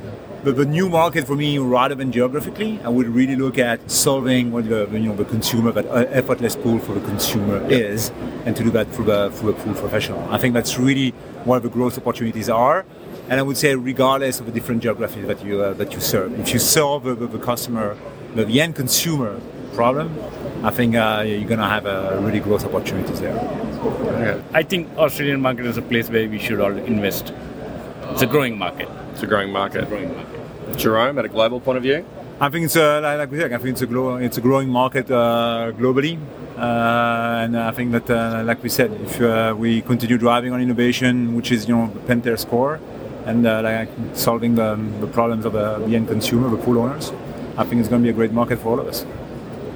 the, 0.44 0.52
the 0.52 0.64
new 0.64 0.88
market 0.88 1.26
for 1.26 1.36
me, 1.36 1.58
rather 1.58 1.94
than 1.94 2.10
geographically, 2.10 2.80
I 2.82 2.88
would 2.88 3.06
really 3.08 3.36
look 3.36 3.58
at 3.58 3.90
solving 3.90 4.50
what 4.50 4.68
the 4.68 4.88
you 4.92 5.08
know 5.08 5.16
the 5.16 5.24
consumer, 5.24 5.72
that 5.72 5.86
uh, 5.86 6.06
effortless 6.10 6.56
pool 6.56 6.78
for 6.78 6.94
the 6.94 7.00
consumer 7.00 7.64
is, 7.70 8.10
and 8.44 8.56
to 8.56 8.64
do 8.64 8.70
that 8.70 8.88
through 8.88 9.06
the 9.06 9.30
through 9.30 9.50
a 9.50 9.52
pool 9.54 9.74
professional. 9.74 10.20
I 10.30 10.38
think 10.38 10.54
that's 10.54 10.78
really 10.78 11.10
where 11.44 11.60
the 11.60 11.68
growth 11.68 11.96
opportunities 11.96 12.48
are. 12.48 12.84
And 13.28 13.38
I 13.38 13.42
would 13.42 13.56
say, 13.56 13.74
regardless 13.76 14.40
of 14.40 14.46
the 14.46 14.52
different 14.52 14.82
geographies 14.82 15.26
that 15.26 15.44
you 15.44 15.62
uh, 15.62 15.74
that 15.74 15.92
you 15.92 16.00
serve, 16.00 16.38
if 16.40 16.52
you 16.52 16.58
solve 16.58 17.04
the, 17.04 17.14
the 17.14 17.38
customer, 17.38 17.96
the, 18.34 18.44
the 18.44 18.60
end 18.60 18.74
consumer 18.74 19.40
problem, 19.74 20.10
I 20.64 20.70
think 20.70 20.96
uh, 20.96 21.24
you're 21.26 21.48
going 21.48 21.60
to 21.60 21.66
have 21.66 21.86
a 21.86 22.18
really 22.20 22.40
growth 22.40 22.64
opportunities 22.64 23.20
there. 23.20 23.38
I 24.52 24.62
think 24.62 24.96
Australian 24.98 25.40
market 25.40 25.66
is 25.66 25.76
a 25.76 25.82
place 25.82 26.08
where 26.10 26.28
we 26.28 26.38
should 26.38 26.60
all 26.60 26.76
invest. 26.76 27.32
It's 28.10 28.22
a 28.22 28.26
growing 28.26 28.58
market. 28.58 28.88
It's 29.12 29.22
a 29.22 29.26
growing 29.26 29.50
market. 29.50 29.88
Growing 29.88 30.14
market. 30.14 30.31
Jerome, 30.76 31.18
at 31.18 31.24
a 31.24 31.28
global 31.28 31.60
point 31.60 31.76
of 31.76 31.82
view? 31.82 32.04
I 32.40 32.48
think 32.48 32.64
it's 32.64 32.76
a, 32.76 33.00
like 33.00 33.30
we 33.30 33.38
said, 33.38 33.52
I 33.52 33.58
think 33.58 33.70
it's 33.70 33.82
a, 33.82 33.86
grow, 33.86 34.16
it's 34.16 34.36
a 34.36 34.40
growing 34.40 34.68
market 34.68 35.10
uh, 35.10 35.72
globally, 35.78 36.18
uh, 36.56 37.44
and 37.44 37.56
I 37.56 37.70
think 37.70 37.92
that, 37.92 38.10
uh, 38.10 38.42
like 38.44 38.62
we 38.62 38.68
said, 38.68 38.90
if 38.92 39.20
uh, 39.20 39.54
we 39.56 39.82
continue 39.82 40.18
driving 40.18 40.52
on 40.52 40.60
innovation, 40.60 41.34
which 41.34 41.52
is 41.52 41.68
you 41.68 41.76
know 41.76 41.88
Pentair's 42.06 42.44
core, 42.44 42.80
and 43.26 43.46
uh, 43.46 43.60
like 43.62 43.88
solving 44.14 44.56
the, 44.56 44.74
the 45.00 45.06
problems 45.06 45.44
of 45.44 45.52
the, 45.52 45.78
the 45.86 45.94
end 45.94 46.08
consumer, 46.08 46.48
the 46.48 46.56
pool 46.56 46.78
owners, 46.78 47.12
I 47.56 47.64
think 47.64 47.80
it's 47.80 47.88
going 47.88 48.02
to 48.02 48.06
be 48.06 48.10
a 48.10 48.12
great 48.12 48.32
market 48.32 48.58
for 48.58 48.68
all 48.72 48.80
of 48.80 48.88
us. 48.88 49.06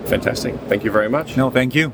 Fantastic. 0.07 0.55
Thank 0.69 0.85
you 0.85 0.91
very 0.91 1.09
much. 1.09 1.37
No, 1.37 1.51
thank 1.51 1.75
you. 1.75 1.93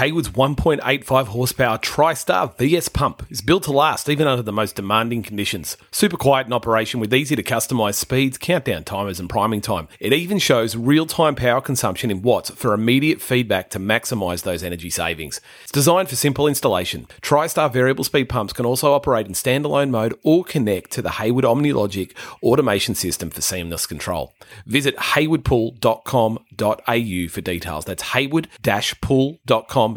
Hayward's 0.00 0.30
1.85 0.30 1.26
horsepower 1.26 1.76
TriStar 1.76 2.56
VS 2.56 2.88
pump 2.88 3.26
is 3.28 3.42
built 3.42 3.64
to 3.64 3.70
last 3.70 4.08
even 4.08 4.26
under 4.26 4.42
the 4.42 4.50
most 4.50 4.76
demanding 4.76 5.22
conditions. 5.22 5.76
Super 5.90 6.16
quiet 6.16 6.46
in 6.46 6.54
operation 6.54 7.00
with 7.00 7.12
easy 7.12 7.36
to 7.36 7.42
customize 7.42 7.96
speeds, 7.96 8.38
countdown 8.38 8.84
timers, 8.84 9.20
and 9.20 9.28
priming 9.28 9.60
time. 9.60 9.88
It 9.98 10.14
even 10.14 10.38
shows 10.38 10.74
real 10.74 11.04
time 11.04 11.34
power 11.34 11.60
consumption 11.60 12.10
in 12.10 12.22
watts 12.22 12.48
for 12.48 12.72
immediate 12.72 13.20
feedback 13.20 13.68
to 13.72 13.78
maximize 13.78 14.42
those 14.42 14.62
energy 14.62 14.88
savings. 14.88 15.38
It's 15.64 15.72
designed 15.72 16.08
for 16.08 16.16
simple 16.16 16.48
installation. 16.48 17.06
TriStar 17.20 17.70
variable 17.70 18.04
speed 18.04 18.30
pumps 18.30 18.54
can 18.54 18.64
also 18.64 18.94
operate 18.94 19.26
in 19.26 19.34
standalone 19.34 19.90
mode 19.90 20.18
or 20.22 20.44
connect 20.44 20.92
to 20.92 21.02
the 21.02 21.10
Hayward 21.10 21.44
OmniLogic 21.44 22.12
automation 22.42 22.94
system 22.94 23.28
for 23.28 23.42
seamless 23.42 23.86
control. 23.86 24.32
Visit 24.64 24.96
haywardpool.com.au 24.96 27.28
for 27.28 27.40
details. 27.42 27.84
That's 27.84 28.02
hayward-pool.com 28.02 29.89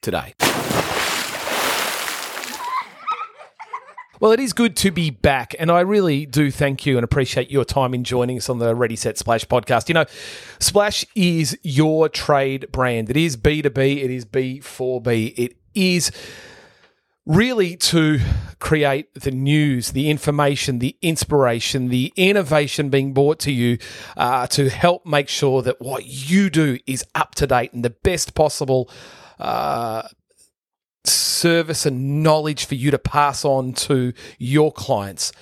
today. 0.00 0.34
Well, 4.20 4.32
it 4.32 4.40
is 4.40 4.52
good 4.52 4.74
to 4.76 4.90
be 4.90 5.10
back, 5.10 5.54
and 5.58 5.70
I 5.70 5.80
really 5.80 6.24
do 6.24 6.50
thank 6.50 6.86
you 6.86 6.96
and 6.96 7.04
appreciate 7.04 7.50
your 7.50 7.64
time 7.64 7.92
in 7.92 8.04
joining 8.04 8.38
us 8.38 8.48
on 8.48 8.58
the 8.58 8.74
Ready 8.74 8.96
Set 8.96 9.18
Splash 9.18 9.44
podcast. 9.44 9.88
You 9.88 9.94
know, 9.94 10.06
Splash 10.60 11.04
is 11.14 11.58
your 11.62 12.08
trade 12.08 12.72
brand. 12.72 13.10
It 13.10 13.18
is 13.18 13.36
B2B, 13.36 14.02
it 14.02 14.10
is 14.10 14.24
B4B, 14.24 15.34
it 15.36 15.56
is 15.74 16.10
really 17.26 17.76
to 17.76 18.20
create 18.58 19.12
the 19.14 19.30
news, 19.30 19.92
the 19.92 20.10
information, 20.10 20.78
the 20.78 20.96
inspiration, 21.00 21.88
the 21.88 22.12
innovation 22.16 22.90
being 22.90 23.12
brought 23.12 23.38
to 23.40 23.52
you 23.52 23.78
uh, 24.16 24.46
to 24.48 24.68
help 24.68 25.06
make 25.06 25.28
sure 25.28 25.62
that 25.62 25.80
what 25.80 26.04
you 26.06 26.50
do 26.50 26.78
is 26.86 27.04
up 27.14 27.34
to 27.34 27.46
date 27.46 27.72
and 27.72 27.84
the 27.84 27.90
best 27.90 28.34
possible. 28.34 28.90
Uh, 29.38 30.06
service 31.04 31.84
and 31.84 32.22
knowledge 32.22 32.64
for 32.64 32.74
you 32.74 32.90
to 32.90 32.98
pass 32.98 33.44
on 33.44 33.74
to 33.74 34.14
your 34.38 34.72
clients. 34.72 35.32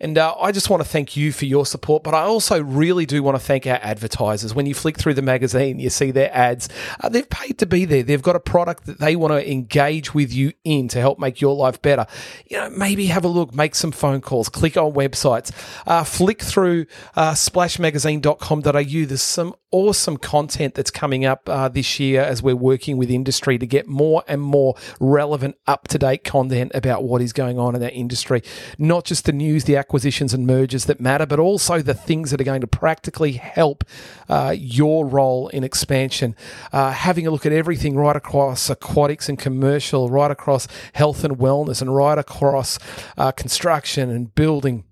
And 0.00 0.16
uh, 0.16 0.34
I 0.40 0.52
just 0.52 0.70
want 0.70 0.82
to 0.82 0.88
thank 0.88 1.16
you 1.16 1.32
for 1.32 1.44
your 1.44 1.66
support, 1.66 2.04
but 2.04 2.14
I 2.14 2.22
also 2.22 2.62
really 2.62 3.06
do 3.06 3.22
want 3.22 3.36
to 3.36 3.42
thank 3.42 3.66
our 3.66 3.78
advertisers. 3.82 4.54
When 4.54 4.66
you 4.66 4.74
flick 4.74 4.98
through 4.98 5.14
the 5.14 5.22
magazine, 5.22 5.78
you 5.80 5.90
see 5.90 6.10
their 6.10 6.34
ads. 6.34 6.68
Uh, 7.00 7.08
they've 7.08 7.28
paid 7.28 7.58
to 7.58 7.66
be 7.66 7.84
there. 7.84 8.02
They've 8.02 8.22
got 8.22 8.36
a 8.36 8.40
product 8.40 8.86
that 8.86 9.00
they 9.00 9.16
want 9.16 9.32
to 9.32 9.50
engage 9.50 10.14
with 10.14 10.32
you 10.32 10.52
in 10.64 10.88
to 10.88 11.00
help 11.00 11.18
make 11.18 11.40
your 11.40 11.56
life 11.56 11.82
better. 11.82 12.06
You 12.46 12.58
know, 12.58 12.70
maybe 12.70 13.06
have 13.06 13.24
a 13.24 13.28
look, 13.28 13.54
make 13.54 13.74
some 13.74 13.92
phone 13.92 14.20
calls, 14.20 14.48
click 14.48 14.76
on 14.76 14.92
websites, 14.92 15.50
uh, 15.86 16.04
flick 16.04 16.42
through 16.42 16.86
uh, 17.16 17.32
splashmagazine.com.au. 17.32 19.06
There's 19.06 19.22
some 19.22 19.54
awesome 19.70 20.16
content 20.16 20.74
that's 20.74 20.90
coming 20.90 21.24
up 21.24 21.48
uh, 21.48 21.68
this 21.68 22.00
year 22.00 22.22
as 22.22 22.42
we're 22.42 22.56
working 22.56 22.96
with 22.96 23.10
industry 23.10 23.58
to 23.58 23.66
get 23.66 23.86
more 23.86 24.24
and 24.26 24.40
more 24.40 24.74
relevant, 24.98 25.56
up 25.66 25.88
to 25.88 25.98
date 25.98 26.24
content 26.24 26.72
about 26.74 27.04
what 27.04 27.20
is 27.20 27.32
going 27.32 27.58
on 27.58 27.74
in 27.74 27.80
that 27.80 27.92
industry. 27.92 28.42
Not 28.78 29.04
just 29.04 29.26
the 29.26 29.32
news, 29.32 29.64
the 29.64 29.76
acquisitions 29.88 30.34
and 30.34 30.46
mergers 30.46 30.84
that 30.84 31.00
matter, 31.00 31.24
but 31.24 31.38
also 31.38 31.80
the 31.80 31.94
things 31.94 32.30
that 32.30 32.38
are 32.38 32.44
going 32.44 32.60
to 32.60 32.66
practically 32.66 33.32
help 33.32 33.84
uh, 34.28 34.54
your 34.54 35.06
role 35.06 35.48
in 35.48 35.64
expansion. 35.64 36.36
Uh, 36.74 36.92
having 36.92 37.26
a 37.26 37.30
look 37.30 37.46
at 37.46 37.52
everything 37.52 37.96
right 37.96 38.14
across 38.14 38.68
aquatics 38.68 39.30
and 39.30 39.38
commercial, 39.38 40.10
right 40.10 40.30
across 40.30 40.68
health 40.92 41.24
and 41.24 41.38
wellness, 41.38 41.80
and 41.80 41.96
right 41.96 42.18
across 42.18 42.78
uh, 43.16 43.32
construction 43.32 44.10
and 44.10 44.34
building. 44.34 44.84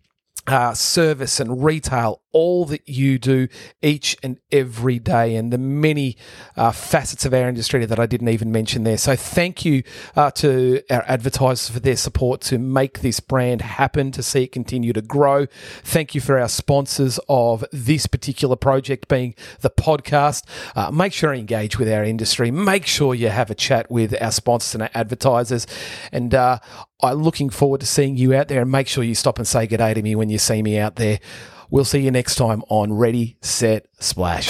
Uh, 0.49 0.73
service 0.73 1.41
and 1.41 1.65
retail, 1.65 2.23
all 2.37 2.67
that 2.67 2.87
you 2.87 3.19
do 3.19 3.49
each 3.81 4.15
and 4.23 4.37
every 4.53 4.99
day, 4.99 5.37
and 5.37 5.51
the 5.51 5.57
many 5.57 6.19
uh, 6.55 6.71
facets 6.71 7.25
of 7.25 7.33
our 7.33 7.49
industry 7.49 7.87
that 7.87 7.99
I 7.99 8.05
didn't 8.05 8.29
even 8.29 8.53
mention 8.53 8.85
there. 8.85 8.99
So, 8.99 9.17
thank 9.17 9.65
you 9.65 9.83
uh, 10.15 10.31
to 10.33 10.83
our 10.91 11.03
advertisers 11.09 11.71
for 11.71 11.81
their 11.81 11.97
support 11.97 12.43
to 12.43 12.59
make 12.59 13.01
this 13.01 13.21
brand 13.21 13.63
happen, 13.63 14.13
to 14.13 14.23
see 14.23 14.43
it 14.43 14.53
continue 14.53 14.93
to 14.93 15.01
grow. 15.01 15.47
Thank 15.83 16.15
you 16.15 16.21
for 16.21 16.39
our 16.39 16.51
sponsors 16.51 17.19
of 17.27 17.65
this 17.73 18.07
particular 18.07 18.55
project, 18.55 19.09
being 19.09 19.35
the 19.63 19.71
podcast. 19.71 20.45
Uh, 20.77 20.91
make 20.91 21.15
sure 21.15 21.33
you 21.33 21.41
engage 21.41 21.79
with 21.79 21.91
our 21.91 22.05
industry. 22.05 22.51
Make 22.51 22.85
sure 22.85 23.15
you 23.15 23.31
have 23.31 23.51
a 23.51 23.55
chat 23.55 23.91
with 23.91 24.15
our 24.21 24.31
sponsors 24.31 24.75
and 24.75 24.83
our 24.83 24.91
advertisers. 24.93 25.67
And 26.13 26.35
uh, 26.35 26.59
I'm 27.01 27.23
looking 27.23 27.49
forward 27.49 27.81
to 27.81 27.87
seeing 27.87 28.19
you 28.19 28.35
out 28.35 28.49
there, 28.49 28.61
and 28.61 28.71
make 28.71 28.89
sure 28.89 29.03
you 29.03 29.15
stop 29.15 29.39
and 29.39 29.49
say 29.49 29.67
good 29.67 29.79
day 29.79 29.95
to 29.95 30.03
me 30.03 30.15
when 30.15 30.29
you 30.29 30.37
see 30.37 30.63
me 30.63 30.79
out 30.79 30.97
there. 30.97 31.19
We'll 31.71 31.85
see 31.85 32.01
you 32.01 32.11
next 32.11 32.37
time 32.37 32.63
on 32.69 32.93
Ready, 32.93 33.37
Set, 33.41 33.87
Splash. 33.99 34.49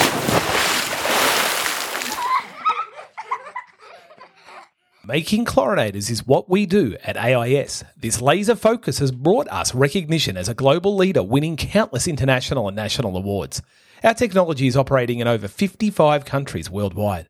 Making 5.03 5.45
chlorinators 5.45 6.11
is 6.11 6.27
what 6.27 6.49
we 6.49 6.65
do 6.65 6.97
at 7.03 7.17
AIS. 7.17 7.83
This 7.95 8.21
laser 8.21 8.55
focus 8.55 8.99
has 8.99 9.11
brought 9.11 9.47
us 9.47 9.73
recognition 9.73 10.35
as 10.35 10.49
a 10.49 10.53
global 10.53 10.95
leader, 10.95 11.23
winning 11.23 11.55
countless 11.55 12.07
international 12.07 12.67
and 12.67 12.75
national 12.75 13.15
awards. 13.15 13.61
Our 14.03 14.13
technology 14.13 14.67
is 14.67 14.77
operating 14.77 15.19
in 15.19 15.27
over 15.27 15.47
55 15.47 16.25
countries 16.25 16.69
worldwide. 16.69 17.29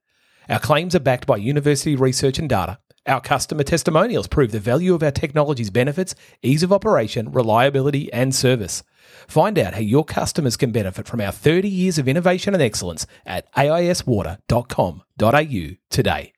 Our 0.50 0.60
claims 0.60 0.96
are 0.96 1.00
backed 1.00 1.28
by 1.28 1.38
university 1.38 1.96
research 1.96 2.40
and 2.40 2.50
data. 2.50 2.80
Our 3.06 3.22
customer 3.22 3.64
testimonials 3.64 4.28
prove 4.28 4.52
the 4.52 4.60
value 4.60 4.94
of 4.94 5.04
our 5.04 5.12
technology's 5.12 5.70
benefits, 5.70 6.14
ease 6.42 6.64
of 6.64 6.74
operation, 6.74 7.32
reliability, 7.32 8.12
and 8.12 8.36
service. 8.36 8.84
Find 9.28 9.58
out 9.58 9.74
how 9.74 9.80
your 9.80 10.06
customers 10.06 10.58
can 10.58 10.72
benefit 10.72 11.08
from 11.08 11.22
our 11.22 11.32
30 11.32 11.68
years 11.68 11.98
of 11.98 12.08
innovation 12.08 12.54
and 12.54 12.62
excellence 12.62 13.08
at 13.26 13.52
aiswater.com.au 13.54 15.76
today. 15.90 16.34